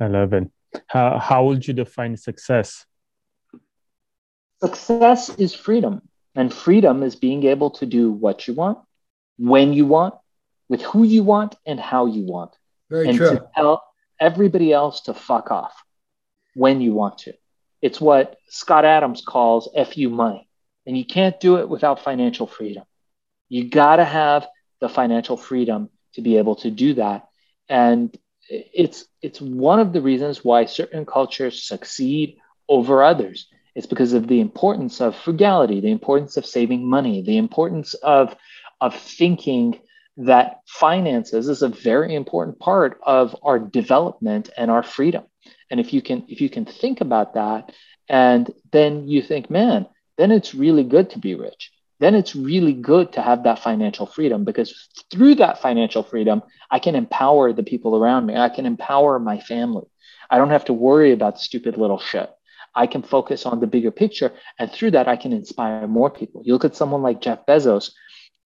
I 0.00 0.06
love 0.06 0.32
it. 0.32 0.50
How, 0.88 1.18
how 1.18 1.44
would 1.44 1.66
you 1.66 1.74
define 1.74 2.16
success? 2.16 2.84
Success 4.60 5.30
is 5.38 5.54
freedom, 5.54 6.02
and 6.34 6.52
freedom 6.52 7.02
is 7.02 7.14
being 7.14 7.44
able 7.44 7.70
to 7.70 7.86
do 7.86 8.10
what 8.10 8.48
you 8.48 8.54
want, 8.54 8.78
when 9.38 9.72
you 9.72 9.86
want, 9.86 10.14
with 10.68 10.82
who 10.82 11.04
you 11.04 11.22
want, 11.22 11.54
and 11.64 11.80
how 11.80 12.06
you 12.06 12.24
want. 12.24 12.54
Very 12.90 13.08
and 13.08 13.16
true. 13.16 13.30
to 13.30 13.48
tell 13.54 13.84
everybody 14.20 14.72
else 14.72 15.02
to 15.02 15.14
fuck 15.14 15.50
off 15.50 15.74
when 16.54 16.80
you 16.80 16.92
want 16.92 17.18
to. 17.18 17.34
It's 17.80 18.00
what 18.00 18.36
Scott 18.48 18.84
Adams 18.84 19.22
calls 19.26 19.68
FU 19.74 20.08
money. 20.10 20.48
And 20.86 20.96
you 20.96 21.04
can't 21.04 21.38
do 21.38 21.58
it 21.58 21.68
without 21.68 22.02
financial 22.02 22.46
freedom. 22.46 22.84
You 23.48 23.68
got 23.68 23.96
to 23.96 24.04
have 24.04 24.46
the 24.80 24.88
financial 24.88 25.36
freedom 25.36 25.90
to 26.14 26.22
be 26.22 26.38
able 26.38 26.56
to 26.56 26.70
do 26.70 26.94
that. 26.94 27.28
And 27.68 28.16
it's 28.48 29.04
it's 29.20 29.40
one 29.40 29.80
of 29.80 29.92
the 29.92 30.00
reasons 30.00 30.42
why 30.42 30.64
certain 30.64 31.04
cultures 31.04 31.62
succeed 31.62 32.38
over 32.68 33.02
others. 33.02 33.48
It's 33.74 33.86
because 33.86 34.12
of 34.14 34.26
the 34.26 34.40
importance 34.40 35.00
of 35.00 35.14
frugality, 35.14 35.80
the 35.80 35.90
importance 35.90 36.36
of 36.36 36.46
saving 36.46 36.88
money, 36.88 37.22
the 37.22 37.36
importance 37.36 37.94
of 37.94 38.34
of 38.80 38.94
thinking 38.94 39.80
that 40.18 40.60
finances 40.66 41.48
is 41.48 41.62
a 41.62 41.68
very 41.68 42.14
important 42.14 42.58
part 42.58 42.98
of 43.02 43.36
our 43.42 43.58
development 43.58 44.50
and 44.56 44.70
our 44.70 44.82
freedom. 44.82 45.24
And 45.70 45.78
if 45.78 45.92
you 45.92 46.02
can 46.02 46.24
if 46.28 46.40
you 46.40 46.50
can 46.50 46.64
think 46.64 47.00
about 47.00 47.34
that 47.34 47.72
and 48.08 48.50
then 48.72 49.06
you 49.08 49.22
think, 49.22 49.50
man, 49.50 49.86
then 50.16 50.30
it's 50.32 50.54
really 50.54 50.84
good 50.84 51.10
to 51.10 51.18
be 51.18 51.34
rich. 51.34 51.70
Then 52.00 52.14
it's 52.14 52.36
really 52.36 52.72
good 52.72 53.12
to 53.14 53.22
have 53.22 53.44
that 53.44 53.60
financial 53.60 54.06
freedom 54.06 54.44
because 54.44 54.88
through 55.10 55.36
that 55.36 55.60
financial 55.60 56.02
freedom, 56.02 56.42
I 56.70 56.78
can 56.78 56.94
empower 56.94 57.52
the 57.52 57.64
people 57.64 57.96
around 57.96 58.26
me. 58.26 58.36
I 58.36 58.48
can 58.48 58.66
empower 58.66 59.18
my 59.18 59.40
family. 59.40 59.86
I 60.30 60.38
don't 60.38 60.50
have 60.50 60.66
to 60.66 60.72
worry 60.72 61.12
about 61.12 61.40
stupid 61.40 61.76
little 61.76 61.98
shit. 61.98 62.30
I 62.74 62.86
can 62.86 63.02
focus 63.02 63.46
on 63.46 63.60
the 63.60 63.66
bigger 63.66 63.90
picture. 63.90 64.32
And 64.58 64.70
through 64.70 64.92
that, 64.92 65.08
I 65.08 65.16
can 65.16 65.32
inspire 65.32 65.88
more 65.88 66.10
people. 66.10 66.42
You 66.44 66.52
look 66.52 66.64
at 66.64 66.76
someone 66.76 67.02
like 67.02 67.20
Jeff 67.20 67.44
Bezos, 67.46 67.90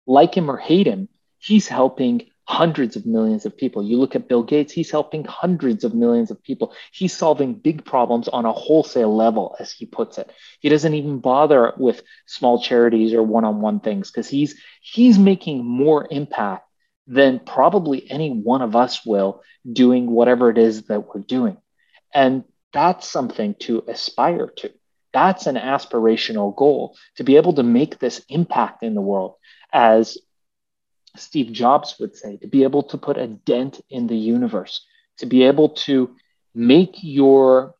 like 0.06 0.36
him 0.36 0.50
or 0.50 0.58
hate 0.58 0.88
him, 0.88 1.10
he's 1.39 1.68
helping 1.68 2.28
hundreds 2.48 2.96
of 2.96 3.06
millions 3.06 3.46
of 3.46 3.58
people. 3.58 3.84
You 3.84 3.98
look 3.98 4.15
at 4.15 4.28
Bill 4.28 4.44
Gates, 4.44 4.72
he's 4.72 4.91
helping 4.91 5.24
hundreds 5.26 5.84
of 5.84 5.96
millions 5.96 6.30
of 6.30 6.44
people. 6.44 6.74
He's 6.91 7.12
solving 7.12 7.56
big 7.56 7.84
problems 7.84 8.28
on 8.28 8.46
a 8.46 8.52
wholesale 8.52 9.15
level, 9.15 9.56
as 9.60 9.72
he 9.72 9.86
puts 9.86 10.20
it. 10.20 10.32
He 10.60 10.70
doesn't 10.70 10.94
even 10.94 11.20
bother 11.20 11.74
with 11.78 12.04
small 12.28 12.62
charities 12.62 13.13
or 13.13 13.24
one-on-one 13.24 13.80
things 13.80 14.12
because 14.12 14.30
he's 14.30 14.60
he's 14.82 15.18
making 15.18 15.65
more 15.65 16.08
impact 16.10 16.68
than 17.08 17.39
probably 17.39 18.10
any 18.10 18.32
one 18.32 18.62
of 18.62 18.76
us 18.76 19.06
will 19.06 19.41
doing 19.72 20.10
whatever 20.10 20.50
it 20.50 20.58
is 20.58 20.84
that 20.84 21.08
we're 21.08 21.22
doing. 21.22 21.58
And 22.13 22.44
that's 22.74 23.08
something 23.08 23.56
to 23.62 23.84
aspire 23.88 24.48
to. 24.58 24.72
That's 25.13 25.48
an 25.48 25.56
aspirational 25.56 26.56
goal 26.56 26.96
to 27.15 27.24
be 27.24 27.38
able 27.38 27.54
to 27.54 27.63
make 27.63 28.00
this 28.00 28.24
impact 28.28 28.84
in 28.84 28.96
the 28.96 29.02
world 29.02 29.36
as 29.76 30.20
Steve 31.18 31.52
Jobs 31.54 31.98
would 32.00 32.16
say, 32.16 32.38
to 32.38 32.48
be 32.48 32.64
able 32.64 32.84
to 32.84 32.98
put 32.98 33.18
a 33.18 33.28
dent 33.28 33.82
in 33.90 34.08
the 34.08 34.18
universe, 34.18 34.86
to 35.18 35.26
be 35.28 35.44
able 35.44 35.70
to 35.88 36.16
make 36.56 36.96
your 37.02 37.76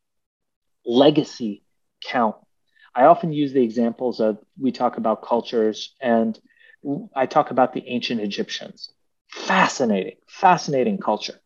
legacy 0.86 1.64
count. 2.04 2.36
I 2.94 3.04
often 3.06 3.32
use 3.32 3.52
the 3.52 3.62
examples 3.62 4.20
of 4.20 4.38
we 4.60 4.72
talk 4.72 4.98
about 4.98 5.22
cultures, 5.22 5.94
and 6.00 6.38
I 7.16 7.26
talk 7.26 7.50
about 7.50 7.72
the 7.74 7.84
ancient 7.88 8.20
Egyptians. 8.20 8.90
Fascinating, 9.30 10.16
fascinating 10.28 10.98
culture. 10.98 11.40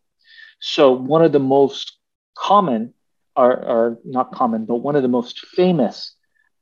So, 0.60 0.92
one 0.92 1.22
of 1.24 1.32
the 1.32 1.40
most 1.40 1.98
common, 2.36 2.94
or, 3.36 3.52
or 3.52 3.98
not 4.04 4.32
common, 4.32 4.66
but 4.66 4.76
one 4.76 4.96
of 4.96 5.02
the 5.02 5.08
most 5.08 5.40
famous 5.40 6.16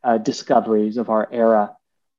uh, 0.04 0.18
discoveries 0.18 0.98
of 0.98 1.10
our 1.10 1.28
era 1.32 1.77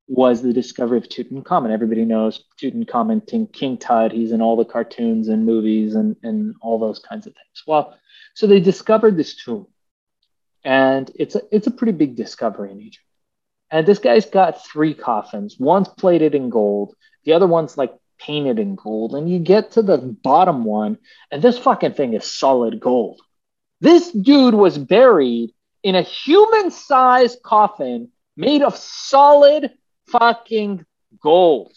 was 0.10 0.42
the 0.42 0.52
discovery 0.52 0.98
of 0.98 1.08
Tutankhamun. 1.08 1.72
Everybody 1.72 2.04
knows 2.04 2.44
Tutankhamun, 2.60 3.54
King 3.54 3.78
Tut. 3.78 4.12
He's 4.12 4.32
in 4.32 4.42
all 4.42 4.58
the 4.58 4.66
cartoons 4.66 5.28
and 5.28 5.46
movies 5.46 5.94
and, 5.94 6.16
and 6.24 6.56
all 6.62 6.80
those 6.80 6.98
kinds 6.98 7.28
of 7.28 7.34
things. 7.34 7.64
Well, 7.68 7.96
so 8.34 8.48
they 8.48 8.60
discovered 8.60 9.16
this 9.16 9.36
tomb, 9.36 9.68
and 10.64 11.12
it's 11.14 11.36
a, 11.36 11.42
it's 11.52 11.68
a 11.68 11.72
pretty 11.72 11.92
big 11.94 12.16
discovery 12.16 12.72
in 12.72 12.82
Egypt. 12.82 13.06
And 13.70 13.86
this 13.86 14.00
guy's 14.00 14.26
got 14.26 14.66
three 14.66 14.96
coffins. 14.96 15.58
One's 15.60 15.90
plated 15.90 16.34
in 16.34 16.50
gold, 16.50 16.96
the 17.24 17.34
other 17.34 17.48
one's 17.48 17.78
like 17.78 17.94
painted 18.18 18.58
in 18.58 18.74
gold. 18.76 19.14
And 19.14 19.30
you 19.30 19.38
get 19.38 19.72
to 19.74 19.84
the 19.84 20.00
bottom 20.00 20.64
one, 20.64 20.98
and 21.32 21.42
this 21.42 21.60
fucking 21.60 21.94
thing 21.94 22.14
is 22.16 22.26
solid 22.26 22.80
gold. 22.80 23.22
This 23.80 24.12
dude 24.12 24.56
was 24.56 24.80
buried 24.80 25.52
in 25.84 25.94
a 25.94 26.02
human 26.02 26.72
sized 26.72 27.44
coffin 27.44 28.10
made 28.36 28.64
of 28.64 28.76
solid 28.76 29.72
fucking 30.12 30.86
gold. 31.22 31.74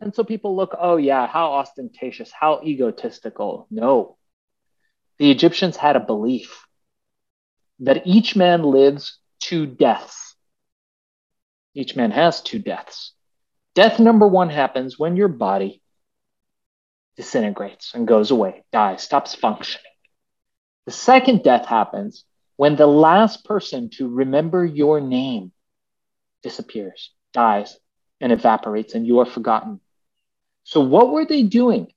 And 0.00 0.14
so 0.14 0.24
people 0.24 0.56
look, 0.56 0.74
oh, 0.78 0.96
yeah, 0.96 1.26
how 1.26 1.52
ostentatious, 1.52 2.30
how 2.32 2.62
egotistical. 2.64 3.66
No. 3.70 4.16
The 5.18 5.30
Egyptians 5.30 5.76
had 5.76 5.96
a 5.96 6.00
belief 6.00 6.66
that 7.80 8.06
each 8.06 8.34
man 8.34 8.62
lives 8.62 9.18
two 9.40 9.66
deaths. 9.66 10.34
Each 11.74 11.94
man 11.94 12.10
has 12.10 12.40
two 12.40 12.58
deaths. 12.58 13.12
Death 13.74 14.00
number 14.00 14.26
one 14.26 14.48
happens 14.48 14.98
when 14.98 15.16
your 15.16 15.28
body 15.28 15.82
disintegrates 17.16 17.92
and 17.94 18.08
goes 18.08 18.30
away, 18.30 18.64
dies, 18.72 19.02
stops 19.02 19.34
functioning. 19.34 19.84
The 20.86 20.92
second 20.92 21.42
death 21.42 21.66
happens 21.66 22.24
when 22.56 22.76
the 22.76 22.86
last 22.86 23.44
person 23.44 23.90
to 23.90 24.08
remember 24.08 24.64
your 24.64 25.00
name 25.00 25.52
disappears 26.42 27.10
dies 27.32 27.76
and 28.20 28.32
evaporates, 28.32 28.94
and 28.94 29.06
you 29.06 29.20
are 29.20 29.26
forgotten. 29.26 29.80
So, 30.64 30.80
what 30.80 31.10
were 31.10 31.24
they 31.24 31.42
doing? 31.42 31.92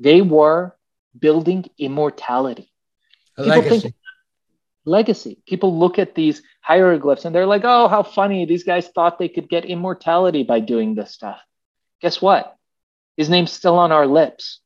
They 0.00 0.22
were 0.22 0.76
building 1.18 1.68
immortality. 1.78 2.70
Legacy. 3.36 3.80
Think, 3.80 3.94
legacy. 4.84 5.38
People 5.46 5.78
look 5.78 5.98
at 5.98 6.14
these 6.14 6.42
hieroglyphs 6.60 7.24
and 7.24 7.34
they're 7.34 7.46
like, 7.46 7.62
oh, 7.64 7.88
how 7.88 8.02
funny. 8.02 8.46
These 8.46 8.64
guys 8.64 8.88
thought 8.88 9.18
they 9.18 9.28
could 9.28 9.48
get 9.48 9.64
immortality 9.64 10.42
by 10.42 10.60
doing 10.60 10.94
this 10.94 11.12
stuff. 11.12 11.38
Guess 12.00 12.20
what? 12.20 12.56
His 13.16 13.28
name's 13.28 13.52
still 13.52 13.78
on 13.78 13.92
our 13.92 14.06
lips. 14.06 14.60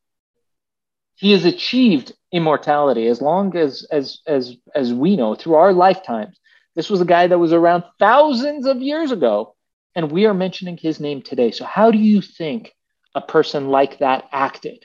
He 1.16 1.32
has 1.32 1.44
achieved 1.44 2.12
immortality 2.32 3.06
as 3.06 3.20
long 3.20 3.56
as 3.56 3.86
as 3.90 4.20
as 4.26 4.56
as 4.74 4.92
we 4.92 5.16
know 5.16 5.34
through 5.34 5.54
our 5.54 5.72
lifetimes. 5.72 6.38
This 6.74 6.88
was 6.88 7.00
a 7.00 7.06
guy 7.06 7.26
that 7.26 7.38
was 7.38 7.52
around 7.52 7.84
thousands 7.98 8.66
of 8.66 8.78
years 8.78 9.12
ago 9.12 9.54
and 9.94 10.10
we 10.10 10.26
are 10.26 10.34
mentioning 10.34 10.76
his 10.76 11.00
name 11.00 11.22
today. 11.22 11.50
So, 11.50 11.64
how 11.64 11.90
do 11.90 11.98
you 11.98 12.20
think 12.20 12.72
a 13.14 13.20
person 13.20 13.68
like 13.68 13.98
that 13.98 14.24
acted? 14.32 14.84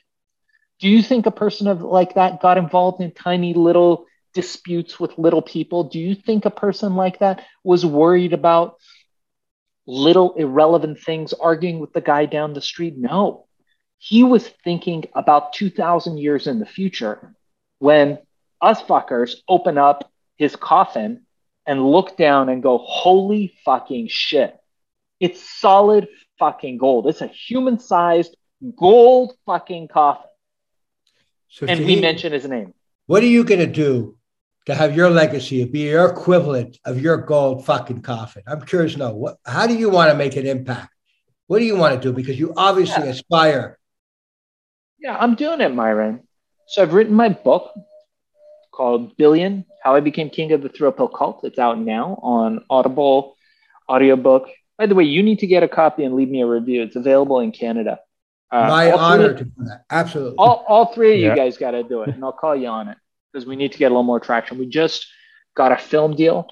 Do 0.79 0.89
you 0.89 1.01
think 1.01 1.25
a 1.25 1.31
person 1.31 1.67
of 1.67 1.81
like 1.81 2.15
that 2.15 2.41
got 2.41 2.57
involved 2.57 3.01
in 3.01 3.11
tiny 3.11 3.53
little 3.53 4.05
disputes 4.33 4.99
with 4.99 5.17
little 5.17 5.41
people? 5.41 5.85
Do 5.85 5.99
you 5.99 6.13
think 6.13 6.45
a 6.45 6.51
person 6.51 6.95
like 6.95 7.19
that 7.19 7.43
was 7.63 7.85
worried 7.85 8.33
about 8.33 8.75
little 9.87 10.33
irrelevant 10.35 10.99
things, 10.99 11.33
arguing 11.33 11.79
with 11.79 11.93
the 11.93 12.01
guy 12.01 12.25
down 12.25 12.53
the 12.53 12.61
street? 12.61 12.95
No. 12.97 13.47
He 13.99 14.23
was 14.23 14.47
thinking 14.63 15.05
about 15.15 15.53
2,000 15.53 16.19
years 16.19 16.45
in 16.45 16.59
the 16.59 16.67
future 16.67 17.33
when 17.79 18.19
us 18.61 18.81
fuckers 18.83 19.35
open 19.49 19.79
up 19.79 20.11
his 20.37 20.55
coffin 20.55 21.25
and 21.65 21.83
look 21.83 22.15
down 22.15 22.49
and 22.49 22.61
go, 22.61 22.77
holy 22.77 23.53
fucking 23.65 24.07
shit 24.09 24.55
it's 25.19 25.41
solid 25.59 26.07
fucking 26.39 26.77
gold. 26.77 27.07
It's 27.07 27.21
a 27.21 27.27
human 27.27 27.79
sized 27.79 28.35
gold 28.75 29.33
fucking 29.45 29.87
coffin. 29.87 30.29
So 31.49 31.65
and 31.67 31.85
we 31.85 31.99
mention 31.99 32.33
his 32.33 32.47
name. 32.47 32.73
What 33.05 33.23
are 33.23 33.27
you 33.27 33.43
going 33.43 33.61
to 33.61 33.67
do 33.67 34.17
to 34.65 34.75
have 34.75 34.95
your 34.95 35.09
legacy 35.09 35.63
be 35.63 35.89
your 35.89 36.09
equivalent 36.09 36.77
of 36.85 37.01
your 37.01 37.17
gold 37.17 37.65
fucking 37.65 38.01
coffin? 38.01 38.43
I'm 38.47 38.61
curious 38.61 38.93
to 38.93 38.99
know 38.99 39.13
what, 39.13 39.37
how 39.45 39.65
do 39.65 39.75
you 39.75 39.89
want 39.89 40.11
to 40.11 40.17
make 40.17 40.35
an 40.35 40.45
impact? 40.45 40.93
What 41.47 41.59
do 41.59 41.65
you 41.65 41.77
want 41.77 41.95
to 41.95 41.99
do? 41.99 42.13
Because 42.13 42.37
you 42.37 42.53
obviously 42.57 43.05
yeah. 43.05 43.11
aspire. 43.11 43.79
Yeah, 44.99 45.17
I'm 45.17 45.35
doing 45.35 45.61
it, 45.61 45.73
Myron. 45.73 46.23
So 46.67 46.81
I've 46.81 46.93
written 46.93 47.13
my 47.13 47.29
book 47.29 47.73
called 48.73 49.15
Billion 49.15 49.65
How 49.81 49.95
I 49.95 50.01
Became 50.01 50.29
King 50.29 50.51
of 50.51 50.61
the 50.61 50.69
Thrill 50.69 50.91
Pill 50.91 51.07
Cult. 51.07 51.45
It's 51.45 51.57
out 51.57 51.79
now 51.79 52.19
on 52.21 52.65
Audible 52.69 53.37
audiobook 53.89 54.49
by 54.77 54.85
the 54.85 54.95
way, 54.95 55.03
you 55.03 55.23
need 55.23 55.39
to 55.39 55.47
get 55.47 55.63
a 55.63 55.67
copy 55.67 56.03
and 56.03 56.15
leave 56.15 56.29
me 56.29 56.41
a 56.41 56.47
review. 56.47 56.83
It's 56.83 56.95
available 56.95 57.39
in 57.39 57.51
Canada. 57.51 57.99
Uh, 58.51 58.67
My 58.67 58.91
honor 58.91 59.33
to 59.33 59.43
do 59.43 59.51
that. 59.65 59.85
Absolutely. 59.89 60.37
All, 60.37 60.63
all 60.67 60.93
three 60.93 61.15
of 61.15 61.19
you 61.19 61.35
guys 61.35 61.57
got 61.57 61.71
to 61.71 61.83
do 61.83 62.03
it, 62.03 62.09
and 62.09 62.23
I'll 62.23 62.31
call 62.31 62.55
you 62.55 62.67
on 62.67 62.87
it 62.87 62.97
because 63.31 63.45
we 63.45 63.55
need 63.55 63.73
to 63.73 63.77
get 63.77 63.87
a 63.87 63.89
little 63.89 64.03
more 64.03 64.19
traction. 64.19 64.57
We 64.57 64.67
just 64.67 65.07
got 65.55 65.71
a 65.71 65.77
film 65.77 66.15
deal 66.15 66.47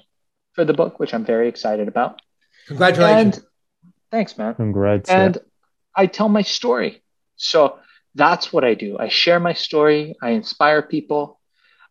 for 0.52 0.64
the 0.64 0.74
book, 0.74 0.98
which 0.98 1.14
I'm 1.14 1.24
very 1.24 1.48
excited 1.48 1.88
about. 1.88 2.20
Congratulations. 2.66 3.38
And, 3.38 3.46
thanks, 4.10 4.36
man. 4.36 4.54
Congrats. 4.54 5.08
And 5.08 5.36
yeah. 5.36 5.42
I 5.94 6.06
tell 6.06 6.28
my 6.28 6.42
story. 6.42 7.02
So 7.36 7.78
that's 8.14 8.52
what 8.52 8.64
I 8.64 8.74
do. 8.74 8.98
I 8.98 9.08
share 9.08 9.38
my 9.40 9.52
story. 9.52 10.16
I 10.20 10.30
inspire 10.30 10.82
people. 10.82 11.38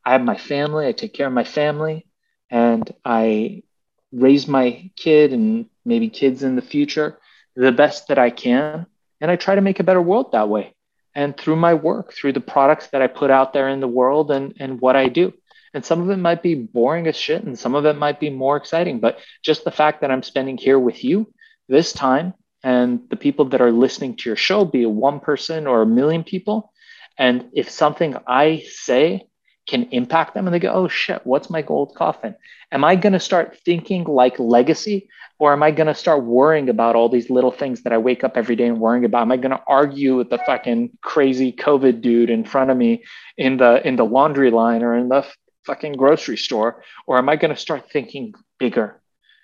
I 0.03 0.11
have 0.11 0.23
my 0.23 0.37
family. 0.37 0.87
I 0.87 0.91
take 0.91 1.13
care 1.13 1.27
of 1.27 1.33
my 1.33 1.43
family, 1.43 2.05
and 2.51 2.91
I 3.03 3.63
raise 4.11 4.47
my 4.47 4.91
kid 4.95 5.33
and 5.33 5.67
maybe 5.85 6.09
kids 6.09 6.43
in 6.43 6.55
the 6.55 6.61
future 6.61 7.19
the 7.55 7.71
best 7.71 8.09
that 8.09 8.19
I 8.19 8.29
can. 8.29 8.85
And 9.21 9.31
I 9.31 9.35
try 9.35 9.55
to 9.55 9.61
make 9.61 9.79
a 9.79 9.83
better 9.83 10.01
world 10.01 10.31
that 10.33 10.49
way. 10.49 10.75
And 11.13 11.37
through 11.37 11.55
my 11.55 11.73
work, 11.73 12.13
through 12.13 12.33
the 12.33 12.41
products 12.41 12.87
that 12.87 13.01
I 13.01 13.07
put 13.07 13.31
out 13.31 13.53
there 13.53 13.69
in 13.69 13.79
the 13.79 13.87
world 13.87 14.31
and, 14.31 14.53
and 14.59 14.81
what 14.81 14.97
I 14.97 15.07
do. 15.07 15.33
And 15.73 15.85
some 15.85 16.01
of 16.01 16.09
it 16.09 16.17
might 16.17 16.41
be 16.41 16.55
boring 16.55 17.07
as 17.07 17.17
shit, 17.17 17.43
and 17.43 17.59
some 17.59 17.75
of 17.75 17.85
it 17.85 17.97
might 17.97 18.19
be 18.19 18.29
more 18.29 18.55
exciting. 18.55 18.99
But 18.99 19.19
just 19.43 19.63
the 19.63 19.71
fact 19.71 20.01
that 20.01 20.11
I'm 20.11 20.23
spending 20.23 20.57
here 20.57 20.79
with 20.79 21.03
you 21.03 21.33
this 21.67 21.91
time 21.91 22.33
and 22.63 23.01
the 23.09 23.17
people 23.17 23.45
that 23.45 23.61
are 23.61 23.71
listening 23.71 24.15
to 24.17 24.29
your 24.29 24.37
show, 24.37 24.63
be 24.63 24.83
it 24.83 24.89
one 24.89 25.19
person 25.19 25.67
or 25.67 25.81
a 25.81 25.85
million 25.85 26.23
people, 26.23 26.71
and 27.17 27.49
if 27.53 27.69
something 27.69 28.15
I 28.27 28.63
say 28.69 29.27
can 29.67 29.89
impact 29.91 30.33
them 30.33 30.47
and 30.47 30.53
they 30.53 30.59
go, 30.59 30.71
oh 30.71 30.87
shit, 30.87 31.21
what's 31.25 31.49
my 31.49 31.61
gold 31.61 31.95
coffin? 31.95 32.35
Am 32.71 32.83
I 32.83 32.95
going 32.95 33.13
to 33.13 33.19
start 33.19 33.57
thinking 33.65 34.03
like 34.03 34.39
legacy 34.39 35.09
or 35.37 35.51
am 35.51 35.63
I 35.63 35.71
going 35.71 35.87
to 35.87 35.95
start 35.95 36.23
worrying 36.23 36.69
about 36.69 36.95
all 36.95 37.09
these 37.09 37.29
little 37.29 37.51
things 37.51 37.81
that 37.83 37.91
I 37.91 37.97
wake 37.97 38.23
up 38.23 38.37
every 38.37 38.55
day 38.55 38.67
and 38.67 38.79
worrying 38.79 39.03
about? 39.03 39.23
Am 39.23 39.31
I 39.31 39.37
going 39.37 39.51
to 39.51 39.61
argue 39.67 40.15
with 40.15 40.29
the 40.29 40.37
fucking 40.39 40.97
crazy 41.01 41.51
COVID 41.51 42.01
dude 42.01 42.29
in 42.29 42.45
front 42.45 42.71
of 42.71 42.77
me 42.77 43.03
in 43.37 43.57
the 43.57 43.85
in 43.85 43.97
the 43.97 44.05
laundry 44.05 44.51
line 44.51 44.81
or 44.81 44.95
in 44.95 45.09
the 45.09 45.25
fucking 45.65 45.93
grocery 45.93 46.37
store? 46.37 46.83
Or 47.05 47.17
am 47.17 47.27
I 47.27 47.35
going 47.35 47.53
to 47.53 47.59
start 47.59 47.91
thinking 47.91 48.33
bigger? 48.59 49.01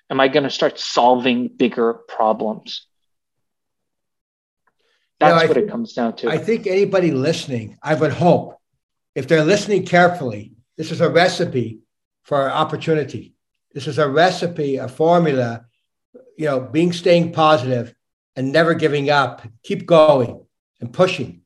Am 0.09 0.19
I 0.19 0.29
going 0.29 0.43
to 0.43 0.49
start 0.49 0.79
solving 0.79 1.49
bigger 1.49 1.93
problems? 1.93 2.85
That's 5.19 5.41
you 5.41 5.47
know, 5.47 5.47
what 5.49 5.57
it 5.57 5.69
comes 5.69 5.93
down 5.93 6.15
to. 6.17 6.29
I 6.29 6.37
think 6.37 6.67
anybody 6.67 7.11
listening, 7.11 7.77
I 7.83 7.95
would 7.95 8.11
hope, 8.11 8.57
if 9.13 9.27
they're 9.27 9.43
listening 9.43 9.85
carefully, 9.85 10.53
this 10.77 10.91
is 10.91 11.01
a 11.01 11.09
recipe 11.09 11.79
for 12.23 12.49
opportunity. 12.49 13.35
This 13.73 13.87
is 13.87 13.99
a 13.99 14.09
recipe, 14.09 14.77
a 14.77 14.87
formula, 14.87 15.65
you 16.37 16.45
know, 16.45 16.59
being 16.59 16.93
staying 16.93 17.33
positive 17.33 17.93
and 18.35 18.51
never 18.51 18.73
giving 18.73 19.09
up, 19.09 19.41
keep 19.63 19.85
going 19.85 20.45
and 20.79 20.91
pushing. 20.91 21.41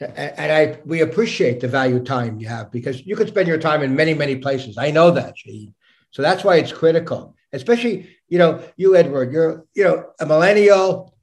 And 0.00 0.52
I 0.52 0.80
we 0.84 1.00
appreciate 1.00 1.60
the 1.60 1.68
value 1.68 2.02
time 2.02 2.40
you 2.40 2.48
have 2.48 2.72
because 2.72 3.06
you 3.06 3.14
could 3.14 3.28
spend 3.28 3.46
your 3.46 3.58
time 3.58 3.82
in 3.82 3.94
many, 3.94 4.14
many 4.14 4.36
places. 4.36 4.76
I 4.76 4.90
know 4.90 5.12
that, 5.12 5.34
Shaahin. 5.36 5.74
So 6.10 6.22
that's 6.22 6.44
why 6.44 6.56
it's 6.56 6.72
critical, 6.72 7.36
especially, 7.52 8.16
you 8.28 8.38
know, 8.38 8.62
you, 8.76 8.96
Eduard, 8.96 9.32
you're, 9.32 9.64
you 9.74 9.84
know, 9.84 10.10
a 10.20 10.26
millennial 10.26 11.14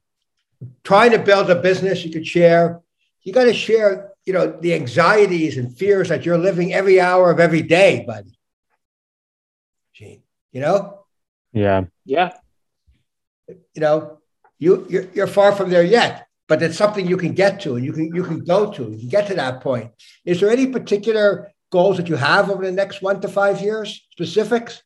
trying 0.82 1.12
to 1.12 1.18
build 1.18 1.50
a 1.50 1.56
business 1.56 2.04
you 2.04 2.10
could 2.10 2.26
share. 2.26 2.80
You 3.22 3.32
got 3.32 3.44
to 3.44 3.54
share, 3.54 4.12
you 4.24 4.32
know, 4.32 4.46
the 4.46 4.74
anxieties 4.74 5.58
and 5.58 5.76
fears 5.76 6.08
that 6.08 6.24
you're 6.24 6.38
living 6.38 6.72
every 6.72 7.00
hour 7.00 7.30
of 7.30 7.38
every 7.38 7.62
day, 7.62 8.04
buddy 8.06 8.38
Gene, 9.92 10.22
you 10.52 10.60
know? 10.60 11.04
Yeah. 11.52 11.84
Yeah. 12.04 12.32
You 13.74 13.80
know, 13.80 14.18
you 14.58 14.86
you're, 14.88 15.06
you're 15.14 15.26
far 15.26 15.52
from 15.52 15.70
there 15.70 15.82
yet, 15.82 16.26
but 16.48 16.62
it's 16.62 16.76
something 16.76 17.06
you 17.06 17.16
can 17.16 17.32
get 17.32 17.60
to 17.60 17.76
and 17.76 17.84
you 17.84 17.92
can 17.92 18.14
you 18.14 18.22
can 18.22 18.44
go 18.44 18.72
to. 18.72 18.82
You 18.90 18.98
can 18.98 19.08
get 19.08 19.26
to 19.28 19.34
that 19.34 19.60
point. 19.60 19.90
Is 20.24 20.40
there 20.40 20.50
any 20.50 20.66
particular 20.66 21.50
goals 21.70 21.96
that 21.96 22.08
you 22.08 22.16
have 22.16 22.50
over 22.50 22.64
the 22.64 22.72
next 22.72 23.02
one 23.02 23.20
to 23.20 23.28
five 23.28 23.60
years? 23.60 24.06
Specifics? 24.12 24.82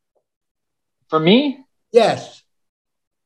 For 1.09 1.19
me? 1.19 1.65
Yes. 1.93 2.43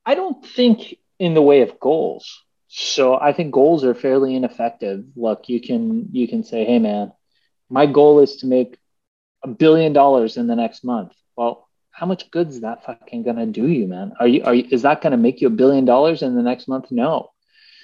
I 0.05 0.15
don't 0.15 0.45
think 0.45 0.97
in 1.19 1.35
the 1.35 1.43
way 1.43 1.61
of 1.63 1.79
goals. 1.79 2.43
So 2.69 3.19
I 3.19 3.33
think 3.33 3.53
goals 3.53 3.85
are 3.85 3.95
fairly 3.95 4.35
ineffective. 4.35 5.05
Look, 5.17 5.49
you 5.49 5.61
can 5.61 6.09
you 6.13 6.29
can 6.29 6.45
say, 6.45 6.65
"Hey 6.65 6.79
man, 6.79 7.13
my 7.69 7.87
goal 7.87 8.21
is 8.21 8.37
to 8.39 8.47
make 8.47 8.79
a 9.43 9.49
billion 9.49 9.93
dollars 9.93 10.37
in 10.37 10.47
the 10.47 10.57
next 10.57 10.85
month." 10.85 11.13
Well, 11.37 11.68
how 11.99 12.07
much 12.07 12.31
good 12.31 12.49
is 12.49 12.61
that 12.63 12.85
fucking 12.87 13.25
gonna 13.25 13.47
do 13.47 13.67
you, 13.69 13.89
man? 13.89 14.13
Are 14.21 14.29
you 14.29 14.43
are 14.45 14.55
you, 14.55 14.65
is 14.71 14.83
that 14.83 15.03
gonna 15.03 15.17
make 15.17 15.41
you 15.41 15.49
a 15.49 15.59
billion 15.63 15.85
dollars 15.85 16.23
in 16.23 16.35
the 16.37 16.43
next 16.43 16.69
month? 16.69 16.87
No. 16.91 17.31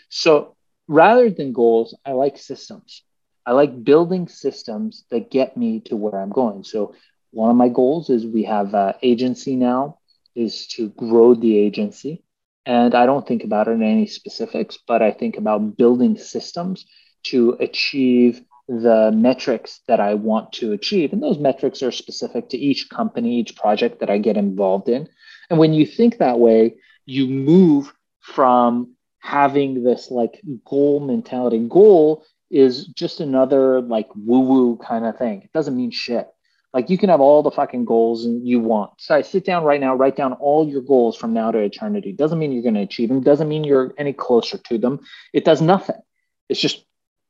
So 0.08 0.54
rather 0.88 1.30
than 1.30 1.52
goals, 1.52 1.94
I 2.06 2.12
like 2.12 2.38
systems. 2.38 3.02
I 3.46 3.52
like 3.52 3.84
building 3.84 4.28
systems 4.28 5.04
that 5.10 5.30
get 5.30 5.56
me 5.56 5.80
to 5.86 5.96
where 5.96 6.18
I'm 6.20 6.30
going. 6.30 6.64
So 6.64 6.94
one 7.32 7.50
of 7.50 7.56
my 7.56 7.68
goals 7.68 8.10
is 8.10 8.24
we 8.26 8.44
have 8.44 8.74
an 8.74 8.94
agency 9.02 9.56
now 9.56 9.98
is 10.36 10.66
to 10.68 10.88
grow 10.90 11.34
the 11.34 11.58
agency. 11.58 12.22
And 12.66 12.94
I 12.94 13.06
don't 13.06 13.26
think 13.26 13.44
about 13.44 13.68
it 13.68 13.72
in 13.72 13.82
any 13.82 14.06
specifics, 14.06 14.78
but 14.86 15.02
I 15.02 15.10
think 15.10 15.36
about 15.36 15.76
building 15.76 16.16
systems 16.16 16.86
to 17.24 17.56
achieve 17.60 18.42
the 18.68 19.10
metrics 19.12 19.80
that 19.88 20.00
I 20.00 20.14
want 20.14 20.52
to 20.54 20.72
achieve. 20.72 21.12
And 21.12 21.22
those 21.22 21.38
metrics 21.38 21.82
are 21.82 21.92
specific 21.92 22.48
to 22.50 22.58
each 22.58 22.88
company, 22.88 23.38
each 23.38 23.56
project 23.56 24.00
that 24.00 24.10
I 24.10 24.18
get 24.18 24.36
involved 24.36 24.88
in. 24.88 25.08
And 25.50 25.58
when 25.58 25.74
you 25.74 25.84
think 25.86 26.18
that 26.18 26.38
way, 26.38 26.76
you 27.04 27.26
move 27.26 27.92
from 28.20 28.94
having 29.18 29.82
this 29.82 30.10
like 30.10 30.40
goal 30.64 31.00
mentality. 31.00 31.58
Goal 31.68 32.24
is 32.50 32.86
just 32.86 33.20
another 33.20 33.80
like 33.80 34.08
woo 34.14 34.40
woo 34.40 34.76
kind 34.78 35.04
of 35.04 35.18
thing. 35.18 35.42
It 35.42 35.52
doesn't 35.52 35.76
mean 35.76 35.90
shit. 35.90 36.28
Like 36.72 36.90
you 36.90 36.98
can 36.98 37.10
have 37.10 37.20
all 37.20 37.42
the 37.42 37.50
fucking 37.50 37.84
goals 37.84 38.24
and 38.24 38.46
you 38.46 38.60
want. 38.60 38.92
So 38.98 39.14
I 39.14 39.22
sit 39.22 39.44
down 39.44 39.64
right 39.64 39.80
now, 39.80 39.94
write 39.94 40.16
down 40.16 40.32
all 40.34 40.68
your 40.68 40.80
goals 40.80 41.16
from 41.16 41.32
now 41.32 41.52
to 41.52 41.58
eternity. 41.58 42.12
Doesn't 42.12 42.38
mean 42.38 42.52
you're 42.52 42.62
going 42.62 42.74
to 42.74 42.80
achieve 42.80 43.10
them. 43.10 43.22
Doesn't 43.22 43.48
mean 43.48 43.62
you're 43.62 43.94
any 43.96 44.12
closer 44.12 44.58
to 44.58 44.78
them. 44.78 45.00
It 45.32 45.44
does 45.44 45.62
nothing. 45.62 46.00
It's 46.48 46.60
just 46.60 46.84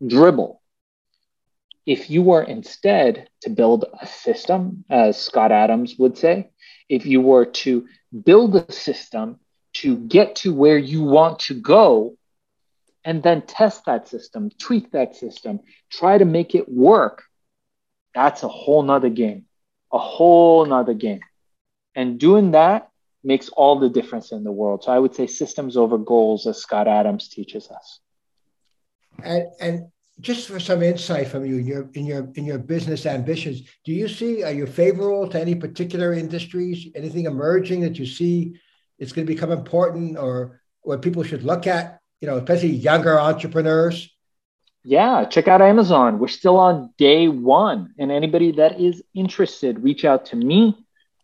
dribble 0.05 0.63
if 1.87 2.11
you 2.11 2.23
were 2.23 2.43
instead 2.43 3.29
to 3.43 3.51
build 3.51 3.85
a 4.01 4.07
system, 4.07 4.85
as 4.89 5.21
Scott 5.21 5.53
Adams 5.53 5.97
would 5.99 6.17
say, 6.17 6.51
if 6.89 7.07
you 7.07 7.21
were 7.21 7.45
to 7.47 7.87
build 8.25 8.57
a 8.57 8.73
system 8.73 9.39
to 9.75 9.97
get 9.97 10.37
to 10.37 10.55
where 10.55 10.79
you 10.79 11.03
want 11.03 11.41
to 11.41 11.55
go, 11.55 12.17
and 13.05 13.23
then 13.23 13.43
test 13.43 13.85
that 13.85 14.09
system, 14.09 14.51
tweak 14.59 14.93
that 14.93 15.15
system, 15.15 15.61
try 15.91 16.17
to 16.17 16.25
make 16.25 16.55
it 16.55 16.69
work, 16.69 17.25
that's 18.15 18.43
a 18.43 18.49
whole 18.49 18.83
nother 18.83 19.11
game, 19.11 19.45
a 19.93 19.99
whole 19.99 20.65
nother 20.65 20.95
game. 20.95 21.21
And 21.95 22.19
doing 22.19 22.53
that 22.53 22.89
makes 23.23 23.49
all 23.51 23.79
the 23.79 23.91
difference 23.91 24.33
in 24.33 24.43
the 24.43 24.53
world. 24.53 24.85
So 24.85 24.93
I 24.93 24.99
would 24.99 25.15
say 25.15 25.27
systems 25.27 25.77
over 25.77 25.99
goals, 25.99 26.47
as 26.47 26.59
Scott 26.59 26.89
Adams 26.89 27.29
teaches 27.29 27.71
us. 27.71 28.01
And, 29.23 29.45
and 29.61 29.93
just 30.21 30.49
for 30.49 30.61
some 30.61 30.83
insight 30.83 31.29
from 31.29 31.45
you 31.45 31.59
in 31.59 31.67
your 31.67 31.91
in 31.95 32.07
your 32.07 32.29
in 32.35 32.45
your 32.45 32.59
business 32.59 33.05
ambitions, 33.07 33.63
do 33.85 33.93
you 33.93 34.09
see 34.09 34.45
are 34.45 34.53
you 34.53 34.67
favorable 34.67 35.29
to 35.29 35.41
any 35.41 35.55
particular 35.55 36.13
industries? 36.13 36.89
Anything 36.95 37.27
emerging 37.27 37.81
that 37.81 37.99
you 37.99 38.07
see 38.07 38.55
it's 38.99 39.13
going 39.13 39.27
to 39.27 39.33
become 39.33 39.51
important 39.51 40.17
or 40.17 40.61
what 40.83 41.03
people 41.03 41.25
should 41.25 41.43
look 41.43 41.67
at? 41.67 41.99
You 42.21 42.29
know, 42.29 42.37
especially 42.37 42.71
younger 42.71 43.19
entrepreneurs. 43.19 44.11
Yeah, 44.85 45.25
check 45.25 45.49
out 45.49 45.63
Amazon. 45.63 46.19
We're 46.19 46.29
still 46.29 46.59
on 46.59 46.93
day 46.99 47.27
one. 47.27 47.95
And 47.99 48.13
anybody 48.13 48.53
that 48.53 48.79
is 48.79 49.03
interested, 49.15 49.83
reach 49.83 50.05
out 50.05 50.27
to 50.27 50.37
me, 50.37 50.77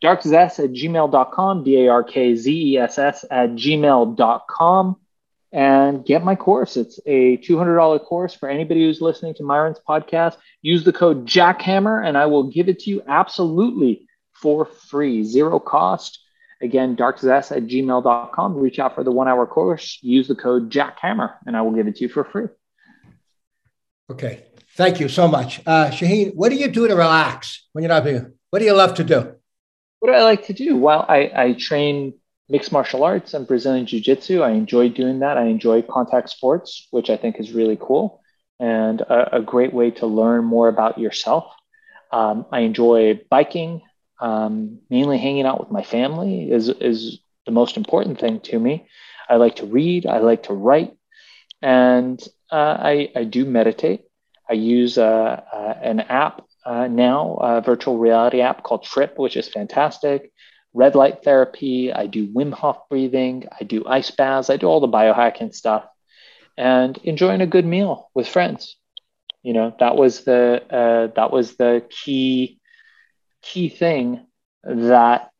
darkzess 0.02 0.58
at 0.58 0.70
gmail.com, 0.70 1.62
D 1.62 1.84
A 1.84 1.88
R 1.88 2.02
K 2.02 2.34
Z 2.34 2.72
E 2.72 2.78
S 2.78 2.98
S 2.98 3.24
at 3.30 3.50
gmail.com 3.50 4.96
and 5.52 6.04
get 6.04 6.22
my 6.22 6.36
course. 6.36 6.76
It's 6.76 7.00
a 7.06 7.38
$200 7.38 8.04
course 8.04 8.34
for 8.34 8.48
anybody 8.48 8.84
who's 8.84 9.00
listening 9.00 9.34
to 9.34 9.42
Myron's 9.42 9.80
podcast. 9.86 10.36
Use 10.62 10.84
the 10.84 10.92
code 10.92 11.26
JACKHAMMER 11.26 12.06
and 12.06 12.16
I 12.16 12.26
will 12.26 12.44
give 12.44 12.68
it 12.68 12.80
to 12.80 12.90
you 12.90 13.02
absolutely 13.06 14.06
for 14.32 14.64
free, 14.64 15.24
zero 15.24 15.58
cost. 15.58 16.20
Again, 16.62 16.94
darkzess 16.94 17.56
at 17.56 17.64
gmail.com. 17.64 18.54
Reach 18.54 18.78
out 18.78 18.94
for 18.94 19.02
the 19.02 19.10
one 19.10 19.28
hour 19.28 19.46
course. 19.46 19.98
Use 20.02 20.28
the 20.28 20.34
code 20.34 20.70
JACKHAMMER 20.70 21.38
and 21.46 21.56
I 21.56 21.62
will 21.62 21.72
give 21.72 21.88
it 21.88 21.96
to 21.96 22.02
you 22.02 22.08
for 22.08 22.24
free. 22.24 22.46
Okay. 24.10 24.44
Thank 24.76 25.00
you 25.00 25.08
so 25.08 25.26
much. 25.26 25.60
Uh, 25.66 25.90
Shaahin, 25.90 26.34
what 26.34 26.50
do 26.50 26.56
you 26.56 26.68
do 26.68 26.86
to 26.86 26.94
relax 26.94 27.66
when 27.72 27.82
you're 27.82 27.88
not 27.88 28.06
here? 28.06 28.34
What 28.50 28.60
do 28.60 28.64
you 28.64 28.74
love 28.74 28.94
to 28.94 29.04
do? 29.04 29.34
What 29.98 30.08
do 30.10 30.14
I 30.14 30.22
like 30.22 30.46
to 30.46 30.52
do? 30.52 30.76
Well, 30.76 31.04
I, 31.08 31.30
I 31.34 31.52
train 31.52 32.14
mixed 32.50 32.72
martial 32.72 33.04
arts 33.04 33.32
and 33.32 33.46
Brazilian 33.46 33.86
Jiu 33.86 34.00
Jitsu. 34.00 34.42
I 34.42 34.50
enjoy 34.50 34.88
doing 34.88 35.20
that. 35.20 35.38
I 35.38 35.44
enjoy 35.44 35.82
contact 35.82 36.30
sports, 36.30 36.88
which 36.90 37.08
I 37.08 37.16
think 37.16 37.38
is 37.38 37.52
really 37.52 37.78
cool 37.80 38.20
and 38.58 39.00
a, 39.00 39.36
a 39.36 39.40
great 39.40 39.72
way 39.72 39.90
to 39.92 40.06
learn 40.06 40.44
more 40.44 40.68
about 40.68 40.98
yourself. 40.98 41.44
Um, 42.12 42.44
I 42.52 42.60
enjoy 42.60 43.20
biking, 43.30 43.80
um, 44.20 44.80
mainly 44.90 45.16
hanging 45.16 45.46
out 45.46 45.60
with 45.60 45.70
my 45.70 45.82
family 45.82 46.50
is, 46.50 46.68
is 46.68 47.20
the 47.46 47.52
most 47.52 47.76
important 47.76 48.20
thing 48.20 48.40
to 48.40 48.58
me. 48.58 48.86
I 49.28 49.36
like 49.36 49.56
to 49.56 49.66
read, 49.66 50.06
I 50.06 50.18
like 50.18 50.42
to 50.44 50.52
write, 50.52 50.92
and 51.62 52.20
uh, 52.50 52.76
I, 52.78 53.12
I 53.16 53.24
do 53.24 53.44
meditate. 53.46 54.02
I 54.48 54.54
use 54.54 54.98
uh, 54.98 55.40
uh, 55.52 55.78
an 55.80 56.00
app 56.00 56.44
uh, 56.66 56.88
now, 56.88 57.36
a 57.36 57.60
virtual 57.60 57.96
reality 57.96 58.40
app 58.40 58.64
called 58.64 58.84
TRIPP, 58.84 59.18
which 59.18 59.36
is 59.36 59.48
fantastic 59.48 60.32
red 60.72 60.94
light 60.94 61.24
therapy, 61.24 61.92
I 61.92 62.06
do 62.06 62.28
Wim 62.28 62.52
Hof 62.52 62.88
breathing, 62.88 63.46
I 63.58 63.64
do 63.64 63.84
ice 63.86 64.10
baths, 64.10 64.50
I 64.50 64.56
do 64.56 64.66
all 64.66 64.80
the 64.80 64.88
biohacking 64.88 65.54
stuff, 65.54 65.84
and 66.56 66.96
enjoying 66.98 67.40
a 67.40 67.46
good 67.46 67.66
meal 67.66 68.10
with 68.14 68.28
friends. 68.28 68.76
You 69.42 69.54
know, 69.54 69.74
that 69.80 69.96
was 69.96 70.24
the 70.24 70.62
uh, 70.70 71.14
that 71.16 71.32
was 71.32 71.56
the 71.56 71.86
key 71.88 72.60
key 73.42 73.68
thing 73.68 74.26
that 74.62 75.30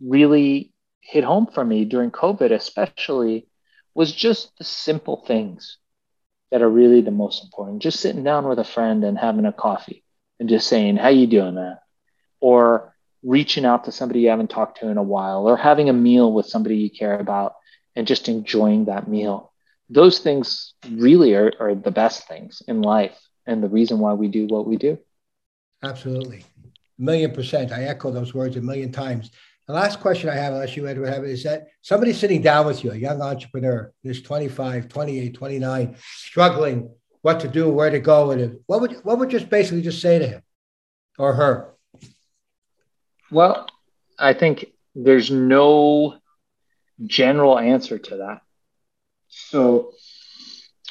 really 0.00 0.72
hit 1.00 1.24
home 1.24 1.46
for 1.46 1.64
me 1.64 1.84
during 1.84 2.10
COVID, 2.10 2.52
especially 2.52 3.46
was 3.94 4.12
just 4.12 4.56
the 4.58 4.64
simple 4.64 5.24
things 5.26 5.78
that 6.50 6.62
are 6.62 6.68
really 6.68 7.00
the 7.00 7.10
most 7.10 7.44
important. 7.44 7.82
Just 7.82 8.00
sitting 8.00 8.24
down 8.24 8.48
with 8.48 8.58
a 8.58 8.64
friend 8.64 9.04
and 9.04 9.16
having 9.18 9.46
a 9.46 9.52
coffee 9.52 10.04
and 10.40 10.48
just 10.48 10.66
saying, 10.66 10.96
"How 10.96 11.08
you 11.08 11.26
doing, 11.26 11.54
man?" 11.54 11.78
Or 12.40 12.94
reaching 13.22 13.64
out 13.64 13.84
to 13.84 13.92
somebody 13.92 14.20
you 14.20 14.28
haven't 14.28 14.50
talked 14.50 14.80
to 14.80 14.88
in 14.88 14.96
a 14.96 15.02
while, 15.02 15.48
or 15.48 15.56
having 15.56 15.88
a 15.88 15.92
meal 15.92 16.32
with 16.32 16.46
somebody 16.46 16.76
you 16.76 16.90
care 16.90 17.18
about 17.18 17.54
and 17.96 18.06
just 18.06 18.28
enjoying 18.28 18.86
that 18.86 19.08
meal. 19.08 19.52
Those 19.90 20.18
things 20.18 20.74
really 20.90 21.34
are, 21.34 21.52
are 21.58 21.74
the 21.74 21.90
best 21.90 22.28
things 22.28 22.62
in 22.68 22.82
life 22.82 23.18
and 23.46 23.62
the 23.62 23.68
reason 23.68 23.98
why 23.98 24.12
we 24.12 24.28
do 24.28 24.46
what 24.46 24.66
we 24.66 24.76
do. 24.76 24.98
Absolutely. 25.82 26.44
A 26.98 27.02
million 27.02 27.32
percent. 27.32 27.72
I 27.72 27.84
echo 27.84 28.10
those 28.10 28.34
words 28.34 28.56
a 28.56 28.60
million 28.60 28.92
times. 28.92 29.30
The 29.66 29.74
last 29.74 30.00
question 30.00 30.30
I 30.30 30.34
have, 30.34 30.54
unless 30.54 30.76
you 30.76 30.86
Eduard 30.86 31.12
have 31.12 31.24
it, 31.24 31.30
is 31.30 31.42
that 31.44 31.68
somebody 31.82 32.12
sitting 32.12 32.40
down 32.40 32.66
with 32.66 32.82
you, 32.84 32.92
a 32.92 32.96
young 32.96 33.20
entrepreneur, 33.20 33.92
who's 34.02 34.22
25, 34.22 34.88
28, 34.88 35.34
29, 35.34 35.96
struggling 36.00 36.90
what 37.22 37.40
to 37.40 37.48
do, 37.48 37.68
where 37.68 37.90
to 37.90 37.98
go, 37.98 38.30
and 38.30 38.60
what 38.66 38.80
would 38.80 38.92
what 39.02 39.18
would 39.18 39.28
just 39.28 39.50
basically 39.50 39.82
just 39.82 40.00
say 40.00 40.18
to 40.18 40.26
him 40.26 40.42
or 41.18 41.34
her? 41.34 41.74
Well, 43.30 43.66
I 44.18 44.32
think 44.32 44.66
there's 44.94 45.30
no 45.30 46.18
general 47.06 47.58
answer 47.58 47.98
to 47.98 48.16
that. 48.18 48.42
So 49.28 49.92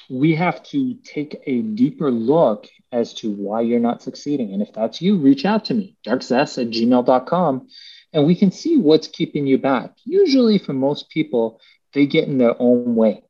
we 0.10 0.36
have 0.36 0.64
to 0.64 0.96
take 1.04 1.42
a 1.46 1.62
deeper 1.62 2.12
look 2.12 2.68
as 2.92 3.14
to 3.16 3.32
why 3.32 3.62
you're 3.62 3.80
not 3.80 4.02
succeeding. 4.02 4.54
And 4.54 4.62
if 4.62 4.72
that's 4.74 5.02
you, 5.02 5.18
reach 5.18 5.46
out 5.46 5.66
to 5.66 5.74
me, 5.74 5.98
darkzess 6.06 6.62
at 6.62 6.70
gmail.com, 6.70 7.68
and 8.14 8.26
we 8.26 8.36
can 8.36 8.52
see 8.52 8.78
what's 8.78 9.08
keeping 9.08 9.46
you 9.46 9.58
back. 9.58 9.96
Usually, 10.06 10.58
for 10.58 10.74
most 10.74 11.10
people, 11.10 11.60
they 11.94 12.06
get 12.06 12.28
in 12.28 12.38
their 12.38 12.56
own 12.60 12.96
way. 12.96 13.24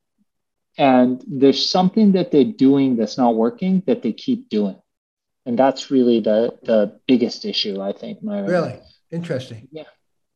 And 0.77 1.23
there's 1.27 1.69
something 1.69 2.11
that 2.11 2.31
they're 2.31 2.43
doing 2.43 2.97
that's 2.97 3.17
not 3.17 3.35
working 3.35 3.81
that 3.87 4.03
they 4.03 4.13
keep 4.13 4.49
doing. 4.49 4.79
And 5.47 5.57
that's 5.57 5.89
really 5.89 6.19
the, 6.19 6.59
the 6.63 6.99
biggest 7.07 7.45
issue, 7.45 7.81
I 7.81 7.93
think. 7.93 8.21
Myron. 8.21 8.45
Really? 8.45 8.79
Interesting. 9.11 9.67
Yeah. 9.71 9.83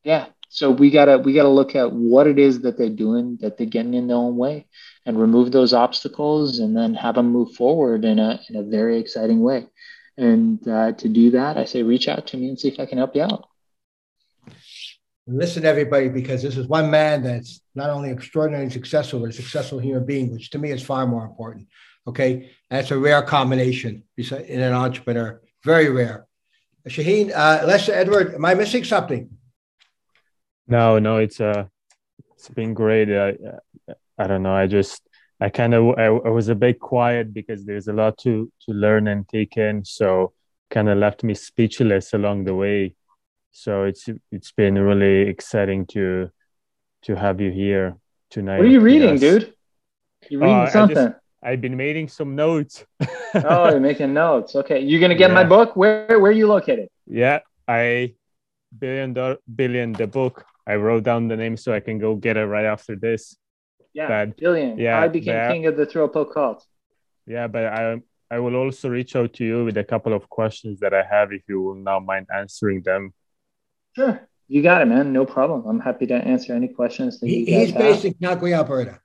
Yeah. 0.04 0.26
So 0.48 0.70
we 0.70 0.90
gotta 0.90 1.18
we 1.18 1.32
gotta 1.32 1.48
look 1.48 1.74
at 1.74 1.92
what 1.92 2.26
it 2.26 2.38
is 2.38 2.60
that 2.60 2.76
they're 2.76 2.90
doing 2.90 3.38
that 3.40 3.56
they're 3.56 3.66
getting 3.66 3.94
in 3.94 4.08
their 4.08 4.16
own 4.16 4.36
way, 4.36 4.66
and 5.06 5.18
remove 5.18 5.50
those 5.50 5.72
obstacles, 5.72 6.58
and 6.58 6.76
then 6.76 6.94
have 6.94 7.14
them 7.14 7.30
move 7.30 7.54
forward 7.54 8.04
in 8.04 8.18
a 8.18 8.40
in 8.48 8.56
a 8.56 8.62
very 8.62 8.98
exciting 8.98 9.40
way. 9.40 9.66
And 10.18 10.66
uh, 10.68 10.92
to 10.92 11.08
do 11.08 11.30
that, 11.30 11.56
I 11.56 11.64
say 11.64 11.82
reach 11.82 12.06
out 12.06 12.26
to 12.28 12.36
me 12.36 12.48
and 12.48 12.60
see 12.60 12.68
if 12.68 12.78
I 12.78 12.86
can 12.86 12.98
help 12.98 13.16
you 13.16 13.22
out. 13.22 13.48
Listen, 15.26 15.64
everybody, 15.64 16.08
because 16.08 16.42
this 16.42 16.56
is 16.56 16.66
one 16.66 16.90
man 16.90 17.22
that's 17.22 17.62
not 17.74 17.90
only 17.90 18.10
extraordinarily 18.10 18.70
successful, 18.70 19.20
but 19.20 19.30
a 19.30 19.32
successful 19.32 19.78
human 19.78 20.04
being, 20.04 20.32
which 20.32 20.50
to 20.50 20.58
me 20.58 20.70
is 20.70 20.82
far 20.82 21.06
more 21.06 21.24
important. 21.24 21.68
Okay, 22.06 22.50
that's 22.68 22.90
a 22.90 22.98
rare 22.98 23.22
combination 23.22 24.02
in 24.16 24.60
an 24.60 24.72
entrepreneur, 24.72 25.40
very 25.64 25.88
rare. 25.88 26.26
Shaahin, 26.88 27.32
uh, 27.34 27.64
Lester, 27.66 27.92
Eduard, 27.92 28.34
am 28.34 28.44
I 28.44 28.54
missing 28.54 28.84
something? 28.84 29.30
No, 30.66 30.98
no, 30.98 31.18
it's 31.18 31.40
uh, 31.40 31.66
it's 32.34 32.48
been 32.48 32.74
great. 32.74 33.08
I, 33.10 33.34
I 34.18 34.26
don't 34.26 34.42
know. 34.42 34.54
I 34.54 34.66
just 34.66 35.02
I 35.40 35.48
kind 35.48 35.74
of 35.74 35.98
I, 35.98 36.06
I 36.06 36.30
was 36.30 36.48
a 36.48 36.54
bit 36.54 36.80
quiet 36.80 37.32
because 37.32 37.64
there's 37.64 37.88
a 37.88 37.92
lot 37.92 38.18
to 38.18 38.50
to 38.66 38.72
learn 38.72 39.08
and 39.08 39.28
take 39.28 39.56
in. 39.56 39.84
So 39.84 40.32
kind 40.70 40.88
of 40.88 40.98
left 40.98 41.22
me 41.22 41.34
speechless 41.34 42.14
along 42.14 42.44
the 42.44 42.54
way. 42.54 42.94
So 43.52 43.84
it's 43.84 44.08
it's 44.30 44.52
been 44.52 44.78
really 44.78 45.28
exciting 45.28 45.86
to 45.88 46.30
to 47.02 47.14
have 47.14 47.40
you 47.40 47.50
here 47.50 47.96
tonight. 48.30 48.58
What 48.58 48.66
are 48.66 48.70
you 48.70 48.80
reading, 48.80 49.18
dude? 49.18 49.54
You 50.28 50.40
reading 50.40 50.56
uh, 50.56 50.70
something? 50.70 51.14
I 51.42 51.50
have 51.50 51.60
been 51.60 51.76
making 51.76 52.08
some 52.08 52.36
notes. 52.36 52.84
oh, 53.34 53.70
you're 53.70 53.80
making 53.80 54.14
notes. 54.14 54.54
Okay, 54.54 54.80
you're 54.80 55.00
gonna 55.00 55.14
get 55.14 55.30
yeah. 55.30 55.34
my 55.34 55.44
book. 55.44 55.74
Where 55.74 56.20
where 56.20 56.30
are 56.30 56.34
you 56.34 56.46
located? 56.46 56.88
Yeah, 57.06 57.40
I 57.66 58.14
billion 58.78 59.12
dollar 59.12 59.38
billion 59.54 59.92
the 59.92 60.06
book 60.06 60.46
I 60.66 60.76
wrote 60.76 61.02
down 61.02 61.28
the 61.28 61.36
name 61.36 61.56
so 61.56 61.74
I 61.74 61.80
can 61.80 61.98
go 61.98 62.14
get 62.14 62.36
it 62.36 62.46
right 62.46 62.64
after 62.64 62.94
this. 62.96 63.36
Yeah, 63.92 64.08
but, 64.08 64.36
billion. 64.36 64.78
Yeah, 64.78 65.00
I 65.00 65.08
became 65.08 65.34
but, 65.34 65.52
king 65.52 65.66
of 65.66 65.76
the 65.76 65.84
throw 65.84 66.08
poke 66.08 66.32
cult. 66.32 66.64
Yeah, 67.26 67.48
but 67.48 67.66
I 67.66 68.00
I 68.30 68.38
will 68.38 68.54
also 68.54 68.88
reach 68.88 69.16
out 69.16 69.34
to 69.34 69.44
you 69.44 69.64
with 69.64 69.76
a 69.76 69.84
couple 69.84 70.12
of 70.14 70.28
questions 70.28 70.80
that 70.80 70.94
I 70.94 71.02
have 71.02 71.32
if 71.32 71.42
you 71.48 71.60
will 71.60 71.74
not 71.74 72.04
mind 72.04 72.28
answering 72.34 72.82
them. 72.82 73.12
Sure, 73.96 74.28
you 74.48 74.62
got 74.62 74.80
it, 74.80 74.86
man. 74.86 75.12
No 75.12 75.26
problem. 75.26 75.66
I'm 75.66 75.80
happy 75.80 76.06
to 76.06 76.14
answer 76.14 76.54
any 76.54 76.68
questions 76.68 77.20
that 77.20 77.26
he, 77.26 77.44
He's 77.44 77.72
based 77.72 78.04
in 78.04 78.14
Calgary, 78.14 78.54
Alberta. 78.54 79.00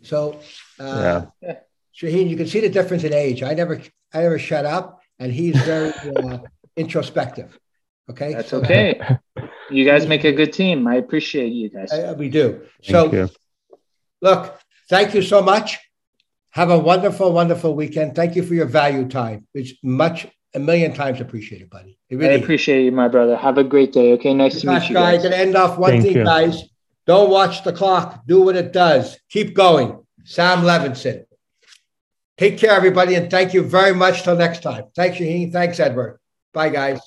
So, 0.00 0.40
uh, 0.80 1.26
yeah. 1.40 1.54
Shaahin, 1.96 2.28
you 2.28 2.36
can 2.36 2.46
see 2.46 2.60
the 2.60 2.68
difference 2.68 3.04
in 3.04 3.12
age. 3.12 3.42
I 3.42 3.54
never, 3.54 3.80
I 4.12 4.22
never 4.22 4.38
shut 4.38 4.64
up, 4.64 5.00
and 5.18 5.32
he's 5.32 5.56
very 5.62 5.92
uh, 6.16 6.38
introspective. 6.76 7.58
Okay, 8.10 8.34
that's 8.34 8.48
so, 8.48 8.58
okay. 8.58 9.00
You 9.70 9.86
guys 9.86 10.06
make 10.06 10.24
a 10.24 10.32
good 10.32 10.52
team. 10.52 10.86
I 10.86 10.96
appreciate 10.96 11.52
you 11.52 11.70
guys. 11.70 11.90
I, 11.92 12.12
we 12.12 12.28
do. 12.28 12.66
Thank 12.84 12.90
so, 12.90 13.12
you. 13.12 13.28
look, 14.20 14.60
thank 14.90 15.14
you 15.14 15.22
so 15.22 15.40
much. 15.40 15.78
Have 16.50 16.70
a 16.70 16.78
wonderful, 16.78 17.32
wonderful 17.32 17.74
weekend. 17.74 18.14
Thank 18.14 18.36
you 18.36 18.42
for 18.42 18.52
your 18.52 18.66
value 18.66 19.08
time. 19.08 19.46
It's 19.54 19.72
much, 19.82 20.26
a 20.52 20.58
million 20.58 20.92
times 20.92 21.22
appreciated, 21.22 21.70
buddy. 21.70 21.98
Really 22.10 22.34
I 22.34 22.38
appreciate 22.38 22.84
you, 22.84 22.92
my 22.92 23.08
brother. 23.08 23.34
Have 23.34 23.56
a 23.56 23.64
great 23.64 23.92
day. 23.94 24.12
Okay, 24.14 24.34
nice 24.34 24.60
to 24.60 24.66
meet 24.66 24.90
you. 24.90 24.94
Guys, 24.94 25.22
guys. 25.22 25.22
gonna 25.22 25.36
end 25.36 25.56
off 25.56 25.78
one 25.78 25.92
thank 25.92 26.02
thing, 26.02 26.16
you. 26.16 26.24
guys. 26.24 26.64
Don't 27.06 27.30
watch 27.30 27.64
the 27.64 27.72
clock. 27.72 28.26
Do 28.26 28.42
what 28.42 28.56
it 28.56 28.72
does. 28.72 29.18
Keep 29.30 29.54
going. 29.54 30.04
Sam 30.24 30.58
Levenson. 30.58 31.24
Take 32.38 32.58
care, 32.58 32.72
everybody, 32.72 33.14
and 33.14 33.30
thank 33.30 33.54
you 33.54 33.62
very 33.62 33.94
much. 33.94 34.22
Till 34.22 34.36
next 34.36 34.62
time. 34.62 34.84
Thanks, 34.94 35.18
Shaahin. 35.18 35.52
Thanks, 35.52 35.78
Eduard. 35.78 36.18
Bye, 36.52 36.68
guys 36.68 37.00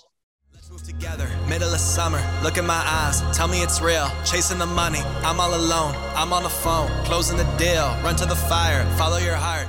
Let's 0.68 0.84
move 0.84 0.84
together, 0.84 1.30
middle 1.48 1.72
of 1.72 1.80
summer. 1.80 2.20
Look 2.42 2.58
in 2.58 2.66
my 2.66 2.74
eyes, 2.74 3.22
tell 3.38 3.48
me 3.48 3.62
it's 3.62 3.82
real. 3.82 4.10
Chasing 4.26 4.58
the 4.58 4.66
money, 4.66 5.02
I'm 5.22 5.40
all 5.40 5.54
alone. 5.54 5.94
I'm 6.16 6.34
on 6.34 6.42
the 6.42 6.50
phone, 6.50 6.90
closing 7.06 7.38
the 7.38 7.44
deal. 7.58 7.86
Run 8.04 8.16
to 8.16 8.26
the 8.26 8.36
fire, 8.36 8.84
follow 8.98 9.18
your 9.18 9.36
heart. 9.36 9.68